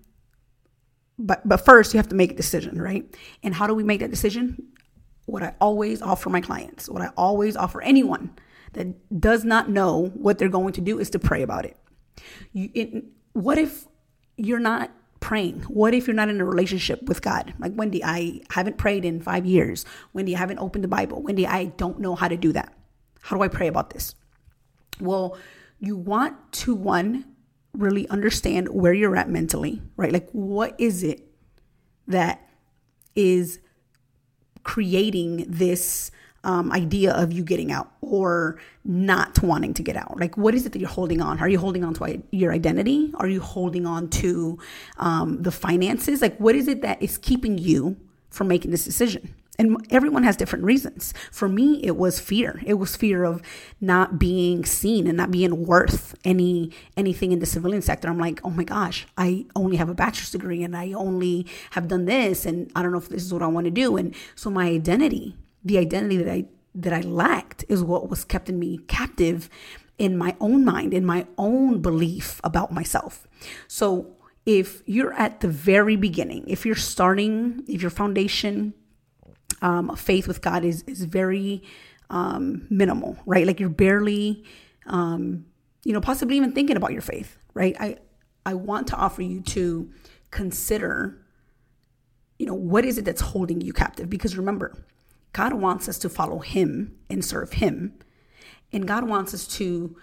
but 1.18 1.46
but 1.48 1.58
first 1.64 1.94
you 1.94 1.98
have 1.98 2.08
to 2.08 2.14
make 2.14 2.32
a 2.32 2.36
decision, 2.36 2.80
right? 2.80 3.04
And 3.42 3.54
how 3.54 3.66
do 3.66 3.74
we 3.74 3.84
make 3.84 4.00
that 4.00 4.10
decision? 4.10 4.68
What 5.26 5.42
I 5.42 5.54
always 5.60 6.02
offer 6.02 6.30
my 6.30 6.40
clients, 6.40 6.88
what 6.88 7.02
I 7.02 7.10
always 7.16 7.56
offer 7.56 7.80
anyone 7.82 8.34
that 8.72 9.20
does 9.20 9.44
not 9.44 9.70
know 9.70 10.06
what 10.14 10.38
they're 10.38 10.48
going 10.48 10.72
to 10.74 10.80
do 10.80 10.98
is 10.98 11.10
to 11.10 11.18
pray 11.18 11.42
about 11.42 11.64
it. 11.64 11.76
You, 12.52 12.70
it 12.74 13.04
what 13.32 13.58
if 13.58 13.86
you're 14.36 14.58
not 14.58 14.90
praying? 15.20 15.60
What 15.62 15.94
if 15.94 16.06
you're 16.06 16.16
not 16.16 16.28
in 16.28 16.40
a 16.40 16.44
relationship 16.44 17.02
with 17.04 17.22
God? 17.22 17.54
Like 17.58 17.72
Wendy, 17.74 18.04
I 18.04 18.40
haven't 18.50 18.76
prayed 18.76 19.04
in 19.04 19.20
five 19.20 19.46
years. 19.46 19.84
Wendy, 20.12 20.34
I 20.34 20.38
haven't 20.38 20.58
opened 20.58 20.84
the 20.84 20.88
Bible. 20.88 21.22
Wendy, 21.22 21.46
I 21.46 21.66
don't 21.66 22.00
know 22.00 22.14
how 22.14 22.28
to 22.28 22.36
do 22.36 22.52
that. 22.52 22.74
How 23.22 23.36
do 23.36 23.42
I 23.42 23.48
pray 23.48 23.68
about 23.68 23.90
this? 23.90 24.14
Well, 25.00 25.38
you 25.78 25.96
want 25.96 26.52
to 26.52 26.74
one 26.74 27.31
really 27.74 28.08
understand 28.08 28.68
where 28.68 28.92
you're 28.92 29.16
at 29.16 29.28
mentally, 29.28 29.80
right? 29.96 30.12
Like, 30.12 30.28
what 30.32 30.74
is 30.78 31.02
it 31.02 31.26
that 32.06 32.46
is 33.14 33.60
creating 34.62 35.44
this 35.48 36.10
um, 36.44 36.72
idea 36.72 37.12
of 37.12 37.32
you 37.32 37.44
getting 37.44 37.70
out 37.70 37.90
or 38.00 38.58
not 38.84 39.42
wanting 39.42 39.74
to 39.74 39.82
get 39.82 39.96
out? 39.96 40.18
Like, 40.18 40.36
what 40.36 40.54
is 40.54 40.66
it 40.66 40.72
that 40.72 40.78
you're 40.78 40.88
holding 40.88 41.20
on? 41.20 41.38
Are 41.40 41.48
you 41.48 41.58
holding 41.58 41.84
on 41.84 41.94
to 41.94 42.22
your 42.30 42.52
identity? 42.52 43.12
Are 43.14 43.28
you 43.28 43.40
holding 43.40 43.86
on 43.86 44.08
to 44.10 44.58
um, 44.98 45.42
the 45.42 45.52
finances? 45.52 46.20
Like, 46.20 46.36
what 46.38 46.54
is 46.54 46.68
it 46.68 46.82
that 46.82 47.02
is 47.02 47.18
keeping 47.18 47.58
you 47.58 47.96
from 48.30 48.48
making 48.48 48.70
this 48.70 48.84
decision? 48.84 49.34
And 49.58 49.86
everyone 49.90 50.22
has 50.22 50.36
different 50.36 50.64
reasons. 50.64 51.12
For 51.30 51.48
me, 51.48 51.80
it 51.84 51.96
was 51.96 52.18
fear. 52.18 52.62
It 52.64 52.74
was 52.74 52.96
fear 52.96 53.24
of 53.24 53.42
not 53.80 54.18
being 54.18 54.64
seen 54.64 55.06
and 55.06 55.16
not 55.16 55.30
being 55.30 55.66
worth 55.66 56.14
any 56.24 56.72
anything 56.96 57.32
in 57.32 57.38
the 57.38 57.46
civilian 57.46 57.82
sector. 57.82 58.08
I'm 58.08 58.18
like, 58.18 58.40
oh 58.44 58.50
my 58.50 58.64
gosh, 58.64 59.06
I 59.16 59.44
only 59.54 59.76
have 59.76 59.90
a 59.90 59.94
bachelor's 59.94 60.30
degree 60.30 60.62
and 60.62 60.76
I 60.76 60.92
only 60.92 61.46
have 61.72 61.88
done 61.88 62.06
this, 62.06 62.46
and 62.46 62.72
I 62.74 62.82
don't 62.82 62.92
know 62.92 62.98
if 62.98 63.08
this 63.08 63.24
is 63.24 63.32
what 63.32 63.42
I 63.42 63.46
want 63.46 63.66
to 63.66 63.70
do. 63.70 63.96
And 63.96 64.14
so 64.34 64.50
my 64.50 64.68
identity, 64.68 65.36
the 65.64 65.78
identity 65.78 66.16
that 66.16 66.32
I 66.32 66.46
that 66.74 66.92
I 66.94 67.00
lacked, 67.00 67.64
is 67.68 67.82
what 67.82 68.08
was 68.08 68.24
keeping 68.24 68.58
me 68.58 68.78
captive 68.88 69.50
in 69.98 70.16
my 70.16 70.34
own 70.40 70.64
mind, 70.64 70.94
in 70.94 71.04
my 71.04 71.26
own 71.36 71.82
belief 71.82 72.40
about 72.42 72.72
myself. 72.72 73.28
So 73.68 74.16
if 74.46 74.82
you're 74.86 75.12
at 75.12 75.40
the 75.40 75.48
very 75.48 75.96
beginning, 75.96 76.44
if 76.48 76.64
you're 76.64 76.74
starting, 76.74 77.62
if 77.68 77.82
your 77.82 77.90
foundation 77.90 78.74
um, 79.62 79.96
faith 79.96 80.28
with 80.28 80.42
God 80.42 80.64
is 80.64 80.82
is 80.82 81.04
very 81.04 81.62
um, 82.10 82.66
minimal, 82.68 83.16
right? 83.24 83.46
Like 83.46 83.58
you're 83.60 83.70
barely 83.70 84.44
um, 84.86 85.46
you 85.84 85.92
know, 85.92 86.00
possibly 86.00 86.36
even 86.36 86.52
thinking 86.52 86.76
about 86.76 86.92
your 86.92 87.02
faith, 87.02 87.38
right? 87.54 87.74
I 87.80 87.96
I 88.44 88.54
want 88.54 88.88
to 88.88 88.96
offer 88.96 89.22
you 89.22 89.40
to 89.40 89.90
consider 90.30 91.22
you 92.42 92.46
know, 92.46 92.54
what 92.54 92.84
is 92.84 92.98
it 92.98 93.04
that's 93.04 93.20
holding 93.20 93.60
you 93.60 93.72
captive? 93.72 94.10
Because 94.10 94.36
remember, 94.36 94.84
God 95.32 95.52
wants 95.52 95.88
us 95.88 95.96
to 96.00 96.08
follow 96.08 96.40
him 96.40 96.98
and 97.08 97.24
serve 97.24 97.52
him. 97.52 97.94
And 98.72 98.88
God 98.88 99.04
wants 99.08 99.32
us 99.32 99.46
to 99.58 99.96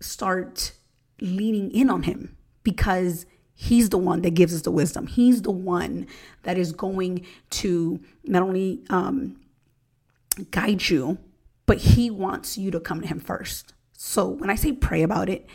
start 0.00 0.72
leaning 1.20 1.70
in 1.70 1.90
on 1.90 2.04
him 2.04 2.34
because 2.62 3.26
he's 3.62 3.90
the 3.90 3.98
one 3.98 4.22
that 4.22 4.34
gives 4.34 4.52
us 4.52 4.62
the 4.62 4.72
wisdom. 4.72 5.06
He's 5.06 5.42
the 5.42 5.52
one 5.52 6.08
that 6.42 6.58
is 6.58 6.72
going 6.72 7.24
to 7.50 8.00
not 8.24 8.42
only 8.42 8.82
um, 8.90 9.40
guide 10.50 10.88
you, 10.88 11.18
but 11.64 11.78
he 11.78 12.10
wants 12.10 12.58
you 12.58 12.72
to 12.72 12.80
come 12.80 13.00
to 13.00 13.06
him 13.06 13.20
first. 13.20 13.72
So 13.92 14.26
when 14.26 14.50
I 14.50 14.56
say 14.56 14.72
pray 14.72 15.02
about 15.02 15.28
it, 15.28 15.46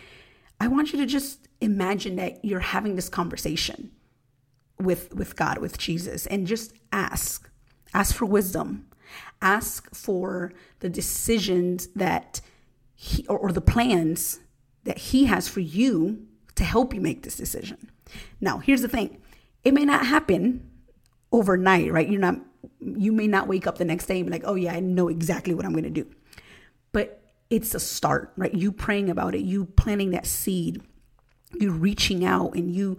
I 0.59 0.69
want 0.69 0.93
you 0.93 0.99
to 0.99 1.05
just 1.05 1.49
imagine 1.59 2.15
that 2.15 2.45
you're 2.45 2.61
having 2.61 2.95
this 2.95 3.09
conversation 3.09 3.91
with 4.79 5.13
with 5.13 5.35
God, 5.35 5.57
with 5.57 5.77
Jesus, 5.77 6.25
and 6.27 6.47
just 6.47 6.73
ask. 6.93 7.49
Ask 7.93 8.15
for 8.15 8.25
wisdom. 8.25 8.87
Ask 9.41 9.93
for 9.93 10.53
the 10.79 10.89
decisions 10.89 11.87
that 11.87 12.39
he 12.95 13.27
or, 13.27 13.37
or 13.37 13.51
the 13.51 13.61
plans 13.61 14.39
that 14.85 14.97
he 14.97 15.25
has 15.25 15.49
for 15.49 15.59
you 15.59 16.25
to 16.55 16.63
help 16.63 16.93
you 16.93 17.01
make 17.01 17.23
this 17.23 17.35
decision. 17.35 17.89
Now, 18.41 18.59
here's 18.59 18.81
the 18.81 18.87
thing. 18.87 19.21
It 19.63 19.73
may 19.73 19.85
not 19.85 20.05
happen 20.05 20.69
overnight, 21.31 21.91
right? 21.91 22.09
You're 22.09 22.21
not 22.21 22.39
you 22.79 23.11
may 23.11 23.27
not 23.27 23.47
wake 23.47 23.67
up 23.67 23.77
the 23.77 23.85
next 23.85 24.05
day 24.05 24.19
and 24.19 24.25
be 24.27 24.31
like, 24.31 24.43
"Oh 24.45 24.55
yeah, 24.55 24.73
I 24.73 24.79
know 24.79 25.07
exactly 25.07 25.53
what 25.53 25.65
I'm 25.65 25.73
going 25.73 25.83
to 25.83 25.89
do." 25.89 26.07
But 26.91 27.21
it's 27.49 27.73
a 27.75 27.79
start, 27.79 28.33
right? 28.37 28.53
You 28.53 28.71
praying 28.71 29.09
about 29.09 29.35
it, 29.35 29.41
you 29.41 29.65
planting 29.65 30.11
that 30.11 30.25
seed, 30.25 30.81
you 31.59 31.71
reaching 31.71 32.25
out 32.25 32.53
and 32.55 32.73
you 32.73 32.97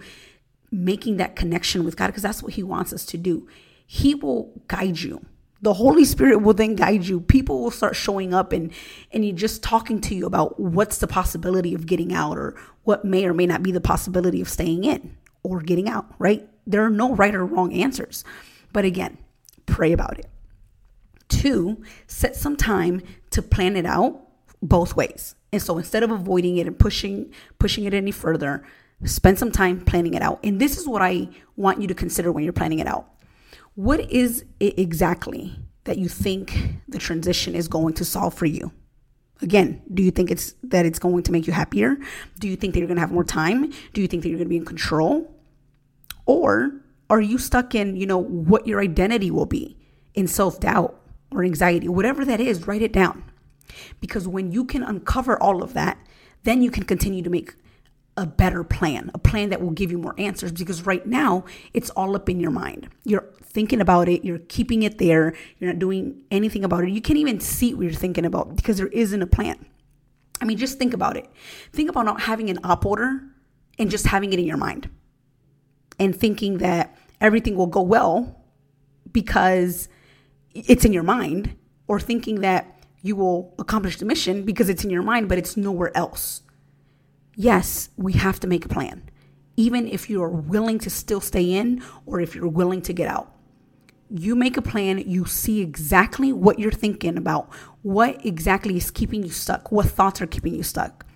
making 0.70 1.16
that 1.18 1.36
connection 1.36 1.84
with 1.84 1.96
God 1.96 2.08
because 2.08 2.22
that's 2.22 2.42
what 2.42 2.54
He 2.54 2.62
wants 2.62 2.92
us 2.92 3.04
to 3.06 3.18
do. 3.18 3.48
He 3.86 4.14
will 4.14 4.52
guide 4.68 5.00
you. 5.00 5.24
The 5.60 5.74
Holy 5.74 6.04
Spirit 6.04 6.42
will 6.42 6.54
then 6.54 6.76
guide 6.76 7.06
you. 7.06 7.20
People 7.20 7.62
will 7.62 7.70
start 7.70 7.96
showing 7.96 8.32
up 8.32 8.52
and 8.52 8.72
and 9.12 9.24
you 9.24 9.32
just 9.32 9.62
talking 9.62 10.00
to 10.02 10.14
you 10.14 10.26
about 10.26 10.58
what's 10.60 10.98
the 10.98 11.06
possibility 11.06 11.74
of 11.74 11.86
getting 11.86 12.12
out 12.12 12.38
or 12.38 12.54
what 12.84 13.04
may 13.04 13.24
or 13.24 13.34
may 13.34 13.46
not 13.46 13.62
be 13.62 13.72
the 13.72 13.80
possibility 13.80 14.40
of 14.40 14.48
staying 14.48 14.84
in 14.84 15.16
or 15.42 15.60
getting 15.60 15.88
out, 15.88 16.06
right? 16.18 16.48
There 16.66 16.84
are 16.84 16.90
no 16.90 17.14
right 17.14 17.34
or 17.34 17.44
wrong 17.44 17.72
answers. 17.72 18.24
But 18.72 18.84
again, 18.84 19.18
pray 19.66 19.92
about 19.92 20.18
it. 20.18 20.26
Two, 21.28 21.82
set 22.06 22.36
some 22.36 22.56
time 22.56 23.02
to 23.30 23.42
plan 23.42 23.76
it 23.76 23.86
out 23.86 24.20
both 24.62 24.96
ways. 24.96 25.34
And 25.52 25.60
so 25.60 25.76
instead 25.78 26.02
of 26.02 26.10
avoiding 26.10 26.56
it 26.58 26.66
and 26.66 26.78
pushing 26.78 27.32
pushing 27.58 27.84
it 27.84 27.94
any 27.94 28.12
further, 28.12 28.64
Spend 29.04 29.38
some 29.38 29.52
time 29.52 29.80
planning 29.80 30.14
it 30.14 30.22
out. 30.22 30.40
And 30.42 30.60
this 30.60 30.76
is 30.76 30.88
what 30.88 31.02
I 31.02 31.28
want 31.56 31.80
you 31.80 31.86
to 31.86 31.94
consider 31.94 32.32
when 32.32 32.42
you're 32.42 32.52
planning 32.52 32.80
it 32.80 32.86
out. 32.86 33.08
What 33.78 34.10
is 34.10 34.44
it 34.58 34.76
exactly 34.76 35.54
that 35.84 35.98
you 35.98 36.08
think 36.08 36.80
the 36.88 36.98
transition 36.98 37.54
is 37.54 37.68
going 37.68 37.94
to 37.94 38.04
solve 38.04 38.34
for 38.34 38.44
you? 38.44 38.72
Again, 39.40 39.82
do 39.94 40.02
you 40.02 40.10
think 40.10 40.32
it's 40.32 40.56
that 40.64 40.84
it's 40.84 40.98
going 40.98 41.22
to 41.22 41.30
make 41.30 41.46
you 41.46 41.52
happier? 41.52 41.96
Do 42.40 42.48
you 42.48 42.56
think 42.56 42.74
that 42.74 42.80
you're 42.80 42.88
going 42.88 42.96
to 42.96 43.02
have 43.02 43.12
more 43.12 43.22
time? 43.22 43.72
Do 43.92 44.00
you 44.00 44.08
think 44.08 44.24
that 44.24 44.30
you're 44.30 44.38
going 44.38 44.48
to 44.48 44.50
be 44.50 44.56
in 44.56 44.64
control? 44.64 45.32
Or 46.26 46.72
are 47.08 47.20
you 47.20 47.38
stuck 47.38 47.72
in, 47.72 47.94
you 47.94 48.04
know, 48.04 48.18
what 48.18 48.66
your 48.66 48.80
identity 48.80 49.30
will 49.30 49.46
be 49.46 49.78
in 50.12 50.26
self-doubt 50.26 51.00
or 51.30 51.44
anxiety? 51.44 51.86
Whatever 51.86 52.24
that 52.24 52.40
is, 52.40 52.66
write 52.66 52.82
it 52.82 52.92
down. 52.92 53.22
Because 54.00 54.26
when 54.26 54.50
you 54.50 54.64
can 54.64 54.82
uncover 54.82 55.40
all 55.40 55.62
of 55.62 55.74
that, 55.74 56.04
then 56.42 56.62
you 56.62 56.72
can 56.72 56.82
continue 56.82 57.22
to 57.22 57.30
make 57.30 57.54
a 58.18 58.26
better 58.26 58.64
plan, 58.64 59.12
a 59.14 59.18
plan 59.18 59.50
that 59.50 59.62
will 59.62 59.70
give 59.70 59.92
you 59.92 59.96
more 59.96 60.14
answers 60.18 60.50
because 60.50 60.84
right 60.84 61.06
now 61.06 61.44
it's 61.72 61.88
all 61.90 62.16
up 62.16 62.28
in 62.28 62.40
your 62.40 62.50
mind. 62.50 62.88
You're 63.04 63.24
thinking 63.44 63.80
about 63.80 64.08
it, 64.08 64.24
you're 64.24 64.40
keeping 64.40 64.82
it 64.82 64.98
there, 64.98 65.34
you're 65.58 65.72
not 65.72 65.78
doing 65.78 66.20
anything 66.32 66.64
about 66.64 66.82
it. 66.82 66.90
You 66.90 67.00
can't 67.00 67.18
even 67.18 67.38
see 67.38 67.74
what 67.74 67.84
you're 67.84 67.92
thinking 67.92 68.26
about 68.26 68.56
because 68.56 68.76
there 68.76 68.88
isn't 68.88 69.22
a 69.22 69.26
plan. 69.26 69.64
I 70.40 70.46
mean, 70.46 70.58
just 70.58 70.78
think 70.78 70.94
about 70.94 71.16
it. 71.16 71.30
Think 71.72 71.88
about 71.88 72.04
not 72.06 72.22
having 72.22 72.50
an 72.50 72.58
op 72.64 72.84
order 72.84 73.22
and 73.78 73.88
just 73.88 74.06
having 74.06 74.32
it 74.32 74.40
in 74.40 74.44
your 74.44 74.56
mind 74.56 74.90
and 76.00 76.14
thinking 76.14 76.58
that 76.58 76.96
everything 77.20 77.56
will 77.56 77.66
go 77.68 77.82
well 77.82 78.44
because 79.12 79.88
it's 80.54 80.84
in 80.84 80.92
your 80.92 81.04
mind, 81.04 81.56
or 81.86 82.00
thinking 82.00 82.40
that 82.40 82.84
you 83.00 83.14
will 83.14 83.54
accomplish 83.60 83.96
the 83.98 84.04
mission 84.04 84.44
because 84.44 84.68
it's 84.68 84.82
in 84.82 84.90
your 84.90 85.02
mind, 85.02 85.28
but 85.28 85.38
it's 85.38 85.56
nowhere 85.56 85.96
else 85.96 86.42
yes, 87.38 87.88
we 87.96 88.14
have 88.14 88.40
to 88.40 88.46
make 88.46 88.66
a 88.66 88.68
plan, 88.68 89.08
even 89.56 89.86
if 89.86 90.10
you're 90.10 90.28
willing 90.28 90.78
to 90.80 90.90
still 90.90 91.20
stay 91.20 91.54
in 91.54 91.82
or 92.04 92.20
if 92.20 92.34
you're 92.34 92.48
willing 92.48 92.82
to 92.82 92.92
get 92.92 93.08
out. 93.08 93.32
You 94.10 94.34
make 94.34 94.56
a 94.56 94.62
plan, 94.62 94.98
you 94.98 95.24
see 95.24 95.60
exactly 95.60 96.32
what 96.32 96.58
you're 96.58 96.72
thinking 96.72 97.16
about, 97.16 97.48
what 97.82 98.24
exactly 98.26 98.76
is 98.76 98.90
keeping 98.90 99.22
you 99.22 99.30
stuck, 99.30 99.70
what 99.70 99.86
thoughts 99.86 100.20
are 100.20 100.26
keeping 100.26 100.54
you 100.54 100.62
stuck. 100.62 101.06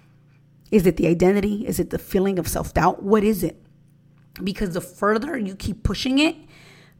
Is 0.70 0.86
it 0.86 0.96
the 0.96 1.08
identity? 1.08 1.66
Is 1.66 1.80
it 1.80 1.90
the 1.90 1.98
feeling 1.98 2.38
of 2.38 2.48
self 2.48 2.72
doubt? 2.72 3.02
What 3.02 3.24
is 3.24 3.42
it? 3.42 3.60
Because 4.42 4.72
the 4.74 4.80
further 4.80 5.36
you 5.36 5.54
keep 5.56 5.82
pushing 5.82 6.18
it, 6.18 6.36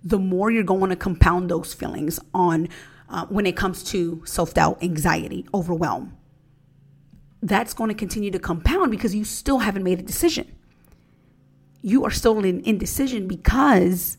the 0.03 0.19
more 0.19 0.51
you're 0.51 0.65
going 0.65 0.91
to 0.91 0.97
compound 0.97 1.49
those 1.49 1.73
feelings 1.73 2.19
on 2.35 2.69
uh, 3.09 3.27
when 3.27 3.47
it 3.47 3.57
comes 3.57 3.85
to 3.85 4.23
self 4.25 4.55
doubt, 4.55 4.83
anxiety, 4.83 5.47
overwhelm 5.55 6.17
that's 7.43 7.75
going 7.75 7.89
to 7.89 7.95
continue 7.95 8.31
to 8.31 8.39
compound 8.39 8.91
because 8.91 9.15
you 9.15 9.25
still 9.25 9.59
haven't 9.59 9.83
made 9.83 9.99
a 9.99 10.03
decision. 10.03 10.51
You 11.83 12.05
are 12.05 12.11
still 12.11 12.39
in 12.45 12.61
indecision 12.61 13.27
because 13.27 14.17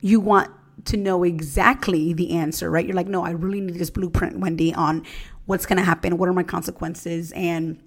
you 0.00 0.20
want 0.20 0.50
to 0.84 0.98
know 0.98 1.24
exactly 1.24 2.12
the 2.12 2.32
answer, 2.32 2.70
right? 2.70 2.84
You're 2.84 2.94
like, 2.94 3.06
no, 3.06 3.24
I 3.24 3.30
really 3.30 3.60
need 3.60 3.78
this 3.78 3.88
blueprint, 3.88 4.38
Wendy, 4.38 4.74
on 4.74 5.04
what's 5.46 5.64
going 5.64 5.78
to 5.78 5.84
happen, 5.84 6.18
what 6.18 6.28
are 6.28 6.34
my 6.34 6.42
consequences, 6.42 7.32
and 7.32 7.80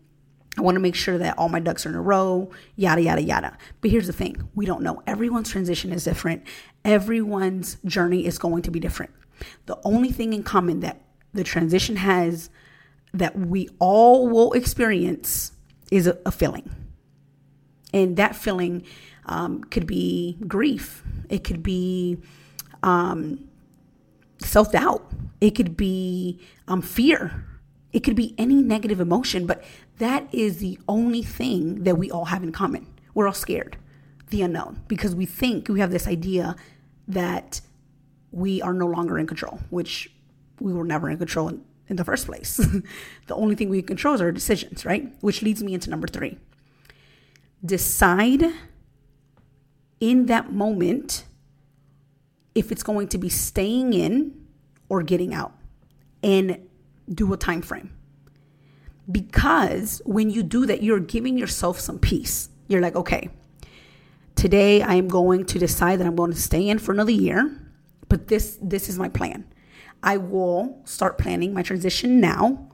I 0.58 0.62
want 0.62 0.76
to 0.76 0.80
make 0.80 0.96
sure 0.96 1.20
that 1.20 1.38
all 1.38 1.50
my 1.50 1.60
ducks 1.60 1.86
are 1.86 1.89
in 1.89 1.96
a 1.96 2.02
row, 2.02 2.50
yada, 2.76 3.02
yada, 3.02 3.22
yada. 3.22 3.58
But 3.82 3.91
here's 3.91 4.08
the 4.08 4.13
thing 4.13 4.50
we 4.56 4.65
don't 4.65 4.82
know. 4.82 5.04
Everyone's 5.06 5.52
transition 5.52 5.93
is 5.93 6.04
different, 6.04 6.43
everyone's 6.84 7.78
journey 7.86 8.26
is 8.26 8.39
going 8.39 8.63
to 8.63 8.72
be 8.72 8.80
different. 8.80 9.12
The 9.67 9.78
only 9.84 10.12
thing 10.12 10.34
in 10.34 10.41
common 10.41 10.80
that 10.80 11.02
the 11.34 11.43
transition 11.43 11.98
has 11.98 12.50
that 13.13 13.38
we 13.38 13.70
all 13.80 14.28
will 14.28 14.54
experience 14.54 15.52
is 15.91 16.08
a, 16.08 16.17
a 16.26 16.32
feeling. 16.32 16.70
And 17.93 18.17
that 18.17 18.36
feeling 18.36 18.84
um, 19.26 19.63
could 19.63 19.88
be 19.88 20.38
grief, 20.48 21.04
it 21.30 21.43
could 21.43 21.63
be 21.63 22.17
um, 22.84 23.48
self 24.39 24.72
doubt, 24.72 25.12
it 25.41 25.52
could 25.52 25.76
be 25.76 26.39
um, 26.67 26.82
fear, 26.82 27.46
it 27.93 28.02
could 28.02 28.15
be 28.15 28.36
any 28.38 28.56
negative 28.56 29.00
emotion, 29.00 29.46
but 29.46 29.63
that 29.98 30.28
is 30.34 30.60
the 30.60 30.78
only 30.88 31.24
thing 31.24 31.84
that 31.84 31.98
we 31.98 32.12
all 32.12 32.26
have 32.26 32.43
in 32.43 32.52
common. 32.52 32.88
We're 33.13 33.28
all 33.28 33.34
scared, 33.34 33.78
the 34.30 34.41
unknown, 34.41 34.84
because 34.88 35.15
we 35.15 35.26
think 35.26 35.67
we 35.70 35.80
have 35.80 35.91
this 35.91 36.08
idea 36.08 36.56
that 37.08 37.62
we 38.32 38.62
are 38.62 38.74
no 38.74 38.86
longer 38.86 39.17
in 39.17 39.26
control, 39.26 39.60
which 39.70 40.12
we 40.60 40.74
were 40.74 40.84
never 40.84 41.10
in 41.10 41.17
control 41.17 41.60
in 41.89 41.95
the 41.95 42.04
first 42.04 42.26
place. 42.26 42.58
the 43.28 43.36
only 43.36 43.56
thing 43.56 43.69
we 43.69 43.82
control 43.82 44.13
is 44.13 44.21
our 44.21 44.32
decisions, 44.32 44.86
right? 44.86 45.13
Which 45.21 45.41
leads 45.41 45.63
me 45.63 45.73
into 45.73 45.89
number 45.89 46.08
three. 46.08 46.38
Decide 47.63 48.43
in 50.00 50.28
that 50.28 50.52
moment 50.52 51.26
if 52.54 52.71
it's 52.71 52.84
going 52.84 53.08
to 53.10 53.17
be 53.17 53.30
staying 53.30 53.93
in 53.93 54.47
or 54.89 55.04
getting 55.04 55.34
out 55.34 55.54
and 56.23 56.60
do 57.12 57.32
a 57.34 57.38
time 57.38 57.62
frame. 57.62 57.93
Because 59.10 60.02
when 60.06 60.30
you 60.30 60.43
do 60.43 60.65
that, 60.65 60.84
you're 60.84 61.00
giving 61.00 61.38
yourself 61.38 61.80
some 61.80 61.97
peace. 61.97 62.50
You're 62.67 62.82
like, 62.82 62.95
okay, 62.95 63.30
today 64.36 64.82
I 64.82 64.95
am 64.95 65.08
going 65.08 65.45
to 65.45 65.60
decide 65.60 66.00
that 66.00 66.08
I'm 66.08 66.15
going 66.15 66.34
to 66.34 66.41
stay 66.41 66.67
in 66.67 66.80
for 66.80 66.91
another 66.91 67.12
year, 67.12 67.58
but 68.10 68.28
this 68.28 68.58
this 68.62 68.89
is 68.89 68.97
my 69.00 69.08
plan. 69.08 69.45
I 70.03 70.17
will 70.17 70.81
start 70.86 71.17
planning 71.17 71.53
my 71.53 71.62
transition 71.62 72.19
now. 72.19 72.69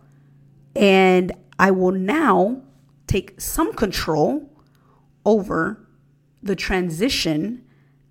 And 0.76 1.32
I 1.60 1.72
will 1.72 1.92
now 1.92 2.62
take 3.08 3.40
some 3.40 3.74
control 3.74 4.50
over 5.26 5.88
the 6.42 6.56
transition 6.56 7.64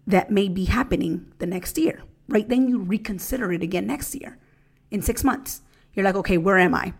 that 0.07 0.31
may 0.31 0.48
be 0.48 0.64
happening 0.64 1.33
the 1.38 1.46
next 1.46 1.77
year, 1.79 2.03
right? 2.29 2.48
Then 2.48 2.68
you 2.68 2.79
reconsider 2.79 3.53
it 3.53 3.62
again 3.62 3.87
next 3.87 4.14
year 4.14 4.38
in 4.90 5.03
six 5.03 5.22
months. 5.22 5.62
You're 5.94 6.05
like, 6.05 6.14
okay, 6.16 6.38
where 6.38 6.59
am 6.59 6.75
I? 6.75 6.94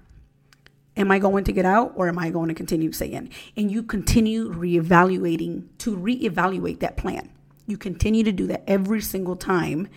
Am 0.97 1.11
I 1.11 1.19
going 1.19 1.45
to 1.45 1.53
get 1.53 1.65
out 1.65 1.93
or 1.97 2.09
am 2.09 2.19
I 2.19 2.31
going 2.31 2.49
to 2.49 2.55
continue 2.55 2.91
to 2.91 2.95
stay 2.95 3.13
in? 3.13 3.31
And 3.57 3.71
you 3.71 3.83
continue 3.83 4.53
reevaluating 4.53 5.69
to 5.79 5.97
reevaluate 5.97 6.81
that 6.81 6.97
plan. 6.97 7.33
You 7.67 7.79
continue 7.79 8.25
to 8.25 8.33
do 8.33 8.47
that 8.49 8.65
every 8.67 9.01
single 9.01 9.37
time 9.37 9.89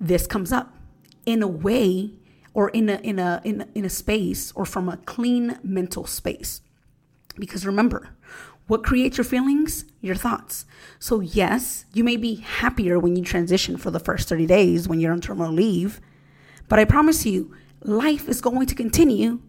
this 0.00 0.26
comes 0.26 0.52
up 0.52 0.76
in 1.26 1.42
a 1.42 1.48
way 1.48 2.12
or 2.54 2.70
in 2.70 2.88
a 2.88 2.96
in 2.96 3.18
a 3.18 3.40
in, 3.44 3.68
in 3.74 3.84
a 3.84 3.90
space 3.90 4.52
or 4.52 4.64
from 4.64 4.88
a 4.88 4.96
clean 4.98 5.58
mental 5.62 6.06
space 6.06 6.60
Because 7.38 7.66
remember, 7.66 8.10
what 8.66 8.84
creates 8.84 9.18
your 9.18 9.24
feelings? 9.24 9.84
Your 10.00 10.14
thoughts. 10.14 10.66
So, 10.98 11.20
yes, 11.20 11.84
you 11.92 12.04
may 12.04 12.16
be 12.16 12.36
happier 12.36 12.98
when 12.98 13.16
you 13.16 13.24
transition 13.24 13.76
for 13.76 13.90
the 13.90 14.00
first 14.00 14.28
30 14.28 14.46
days 14.46 14.88
when 14.88 15.00
you're 15.00 15.12
on 15.12 15.20
terminal 15.20 15.52
leave, 15.52 16.00
but 16.68 16.78
I 16.78 16.84
promise 16.84 17.26
you, 17.26 17.54
life 17.82 18.28
is 18.28 18.40
going 18.40 18.66
to 18.68 18.74
continue 18.74 19.40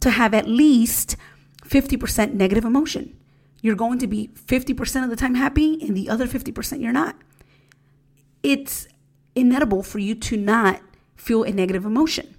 to 0.00 0.10
have 0.10 0.34
at 0.34 0.48
least 0.48 1.16
50% 1.64 2.34
negative 2.34 2.64
emotion. 2.64 3.16
You're 3.62 3.76
going 3.76 3.98
to 4.00 4.06
be 4.06 4.28
50% 4.28 5.04
of 5.04 5.10
the 5.10 5.16
time 5.16 5.36
happy 5.36 5.78
and 5.82 5.96
the 5.96 6.10
other 6.10 6.26
50% 6.26 6.80
you're 6.80 6.92
not. 6.92 7.16
It's 8.42 8.88
inedible 9.34 9.82
for 9.82 10.00
you 10.00 10.14
to 10.16 10.36
not 10.36 10.82
feel 11.22 11.44
a 11.44 11.52
negative 11.52 11.84
emotion. 11.84 12.34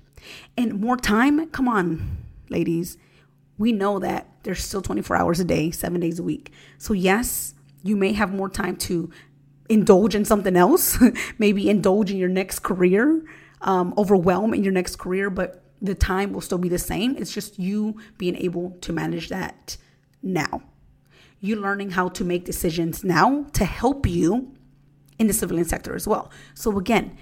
And 0.58 0.82
more 0.82 0.98
time, 0.98 1.48
come 1.52 1.70
on, 1.70 2.18
ladies. 2.50 2.98
We 3.58 3.72
know 3.72 3.98
that 4.00 4.28
there's 4.44 4.62
still 4.62 4.82
24 4.82 5.16
hours 5.16 5.40
a 5.40 5.46
day, 5.46 5.72
seven 5.72 6.02
days 6.02 6.20
a 6.20 6.24
week. 6.24 6.52
So, 6.78 6.94
yes, 6.94 7.54
you 7.82 7.96
may 7.96 8.12
have 8.12 8.34
more 8.34 8.50
time 8.50 8.76
to 8.78 9.10
indulge 9.70 10.16
in 10.16 10.26
something 10.26 10.58
else, 10.58 10.98
maybe 11.38 11.70
indulge 11.70 12.12
in 12.12 12.18
your 12.18 12.30
next 12.30 12.60
career, 12.60 13.24
um, 13.62 13.94
overwhelm 13.98 14.54
in 14.54 14.66
your 14.66 14.74
next 14.74 14.98
career, 14.98 15.30
but 15.30 15.64
the 15.82 15.96
time 15.96 16.34
will 16.34 16.42
still 16.42 16.58
be 16.58 16.70
the 16.70 16.78
same. 16.78 17.16
It's 17.16 17.34
just 17.34 17.58
you 17.58 17.96
being 18.18 18.36
able 18.36 18.72
to 18.82 18.92
manage 18.92 19.30
that 19.30 19.78
now. 20.22 20.62
You 21.40 21.56
learning 21.56 21.92
how 21.92 22.10
to 22.10 22.26
make 22.26 22.44
decisions 22.44 23.02
now 23.04 23.46
to 23.54 23.64
help 23.64 24.06
you 24.06 24.54
in 25.20 25.28
the 25.28 25.34
civilian 25.34 25.68
sector 25.68 25.96
as 25.96 26.06
well. 26.06 26.30
So, 26.54 26.78
again, 26.78 27.18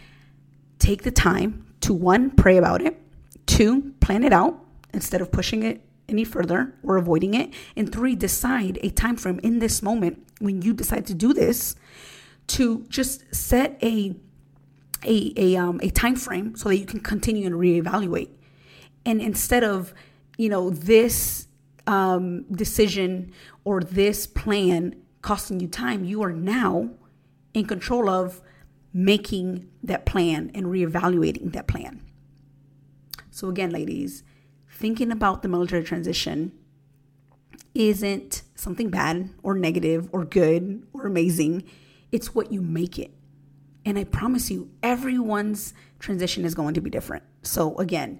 take 0.82 1.04
the 1.04 1.12
time 1.12 1.66
to 1.82 1.94
one, 1.94 2.32
pray 2.32 2.58
about 2.58 2.82
it, 2.82 3.00
two, 3.46 3.94
plan 4.02 4.24
it 4.24 4.34
out 4.34 4.60
instead 4.94 5.22
of 5.22 5.32
pushing 5.32 5.64
it 5.64 5.82
any 6.10 6.26
further 6.26 6.74
or 6.84 6.98
avoiding 6.98 7.34
it, 7.34 7.54
and 7.76 7.92
three, 7.92 8.16
decide 8.16 8.78
a 8.82 8.90
time 8.90 9.16
frame 9.16 9.40
in 9.44 9.60
this 9.60 9.82
moment 9.82 10.26
when 10.40 10.62
you 10.62 10.74
decide 10.74 11.06
to 11.06 11.14
do 11.14 11.34
this 11.34 11.76
to 12.48 12.86
just 12.90 13.24
set 13.34 13.78
a 13.82 14.16
a 15.06 15.34
a 15.38 15.56
um 15.56 15.80
a 15.82 15.90
time 15.90 16.16
frame 16.16 16.56
so 16.56 16.70
that 16.70 16.78
you 16.78 16.86
can 16.86 17.00
continue 17.00 17.46
and 17.46 17.56
reevaluate. 17.56 18.30
And 19.06 19.22
instead 19.22 19.64
of, 19.64 19.94
you 20.38 20.50
know, 20.50 20.70
this 20.70 21.48
um 21.88 22.44
decision 22.52 23.32
or 23.64 23.82
this 23.82 24.28
plan 24.28 24.96
costing 25.22 25.60
you 25.60 25.68
time, 25.68 26.04
you 26.04 26.22
are 26.24 26.34
now 26.34 26.90
in 27.54 27.66
control 27.66 28.10
of 28.10 28.42
making 28.94 29.70
that 29.84 30.06
plan 30.06 30.52
and 30.54 30.68
reevaluating 30.68 31.54
that 31.54 31.68
plan. 31.68 32.02
So, 33.30 33.48
again, 33.48 33.72
ladies, 33.72 34.24
thinking 34.70 35.12
about 35.12 35.42
the 35.42 35.48
military 35.48 35.84
transition 35.84 36.52
isn't 37.74 38.44
something 38.56 38.90
bad 38.90 39.30
or 39.44 39.56
negative 39.56 40.10
or 40.12 40.26
good 40.26 40.86
or 40.94 41.06
amazing. 41.06 41.64
It's 42.12 42.36
what 42.36 42.52
you 42.52 42.62
make 42.62 43.00
it. 43.00 43.12
And 43.86 43.98
I 43.98 44.04
promise 44.04 44.52
you, 44.52 44.70
everyone's 44.84 45.74
transition 46.00 46.46
is 46.46 46.54
going 46.54 46.74
to 46.74 46.82
be 46.82 46.90
different. 46.90 47.24
So, 47.42 47.78
again, 47.78 48.20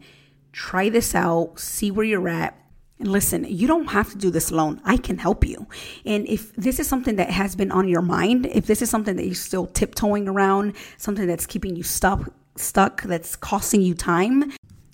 try 0.52 0.90
this 0.90 1.14
out, 1.14 1.60
see 1.60 1.92
where 1.92 2.06
you're 2.06 2.30
at, 2.30 2.58
and 3.02 3.12
listen, 3.12 3.46
you 3.46 3.68
don't 3.68 3.88
have 3.88 4.10
to 4.12 4.18
do 4.18 4.32
this 4.32 4.52
alone. 4.52 4.82
I 4.86 4.98
can 4.98 5.18
help 5.18 5.46
you. 5.46 5.68
And 6.06 6.28
if 6.28 6.56
this 6.56 6.80
is 6.80 6.88
something 6.88 7.16
that 7.18 7.32
has 7.32 7.56
been 7.56 7.72
on 7.72 7.88
your 7.88 8.02
mind, 8.02 8.46
if 8.46 8.68
this 8.68 8.82
is 8.82 8.90
something 8.90 9.16
that 9.16 9.26
you're 9.26 9.36
still 9.36 9.66
tiptoeing 9.66 10.28
around, 10.28 10.76
something 10.98 11.28
that's 11.28 11.46
keeping 11.46 11.76
you 11.76 11.84
stuck, 11.84 12.34
stuck, 12.56 13.04
that's 13.04 13.36
costing 13.36 13.82
you 13.82 13.96
time, 13.96 14.52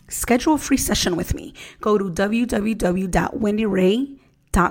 schedule 0.08 0.54
a 0.54 0.58
free 0.58 0.78
session 0.78 1.16
with 1.16 1.34
me. 1.34 1.54
Go 1.82 1.98
to 1.98 2.06
www.wendyray.com 2.06 4.27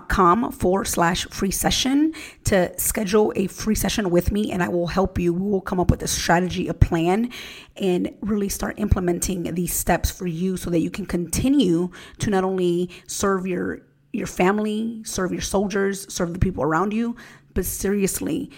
com 0.08 0.50
forward 0.50 0.86
slash 0.86 1.26
free 1.26 1.50
session 1.50 2.12
to 2.44 2.78
schedule 2.78 3.32
a 3.36 3.46
free 3.46 3.74
session 3.74 4.10
with 4.10 4.32
me 4.32 4.50
and 4.50 4.62
I 4.62 4.68
will 4.68 4.88
help 4.88 5.18
you. 5.18 5.32
We 5.32 5.50
will 5.50 5.60
come 5.60 5.78
up 5.78 5.90
with 5.90 6.02
a 6.02 6.08
strategy, 6.08 6.68
a 6.68 6.74
plan, 6.74 7.30
and 7.76 8.12
really 8.20 8.48
start 8.48 8.78
implementing 8.78 9.54
these 9.54 9.72
steps 9.72 10.10
for 10.10 10.26
you 10.26 10.56
so 10.56 10.70
that 10.70 10.80
you 10.80 10.90
can 10.90 11.06
continue 11.06 11.90
to 12.18 12.30
not 12.30 12.44
only 12.44 12.90
serve 13.06 13.46
your 13.46 13.82
your 14.12 14.26
family, 14.26 15.02
serve 15.04 15.30
your 15.30 15.42
soldiers, 15.42 16.12
serve 16.12 16.32
the 16.32 16.38
people 16.38 16.62
around 16.62 16.92
you, 16.92 17.14
but 17.54 17.64
seriously 17.66 18.50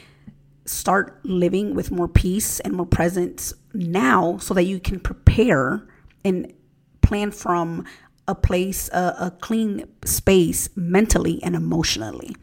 start 0.64 1.18
living 1.24 1.74
with 1.74 1.90
more 1.90 2.08
peace 2.08 2.60
and 2.60 2.74
more 2.74 2.86
presence 2.86 3.52
now 3.74 4.38
so 4.38 4.54
that 4.54 4.64
you 4.64 4.78
can 4.78 5.00
prepare 5.00 5.86
and 6.24 6.52
plan 7.02 7.30
from 7.30 7.84
a 8.28 8.34
place, 8.34 8.88
a, 8.90 9.16
a 9.18 9.32
clean 9.40 9.88
space 10.04 10.68
mentally 10.76 11.42
and 11.42 11.56
emotionally. 11.56 12.36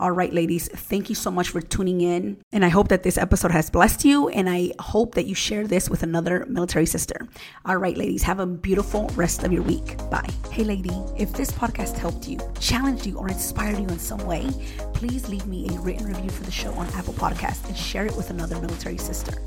All 0.00 0.10
right, 0.10 0.32
ladies, 0.32 0.68
thank 0.68 1.08
you 1.08 1.14
so 1.14 1.30
much 1.30 1.50
for 1.50 1.60
tuning 1.60 2.00
in. 2.00 2.38
And 2.50 2.64
I 2.64 2.68
hope 2.68 2.88
that 2.88 3.04
this 3.04 3.16
episode 3.16 3.52
has 3.52 3.70
blessed 3.70 4.04
you. 4.04 4.28
And 4.28 4.50
I 4.50 4.72
hope 4.80 5.14
that 5.14 5.26
you 5.26 5.36
share 5.36 5.66
this 5.66 5.88
with 5.88 6.02
another 6.02 6.44
military 6.46 6.84
sister. 6.84 7.28
All 7.64 7.76
right, 7.76 7.96
ladies, 7.96 8.22
have 8.24 8.40
a 8.40 8.46
beautiful 8.46 9.08
rest 9.14 9.44
of 9.44 9.52
your 9.52 9.62
week. 9.62 9.96
Bye. 10.10 10.28
Hey, 10.50 10.64
lady, 10.64 10.90
if 11.16 11.32
this 11.32 11.52
podcast 11.52 11.96
helped 11.96 12.26
you, 12.26 12.38
challenged 12.58 13.06
you, 13.06 13.18
or 13.18 13.28
inspired 13.28 13.78
you 13.78 13.86
in 13.86 14.00
some 14.00 14.24
way, 14.26 14.50
please 14.94 15.28
leave 15.28 15.46
me 15.46 15.68
a 15.68 15.78
written 15.80 16.06
review 16.06 16.30
for 16.30 16.42
the 16.42 16.50
show 16.50 16.72
on 16.72 16.88
Apple 16.88 17.14
Podcast 17.14 17.66
and 17.68 17.76
share 17.76 18.06
it 18.06 18.16
with 18.16 18.30
another 18.30 18.60
military 18.60 18.98
sister 18.98 19.40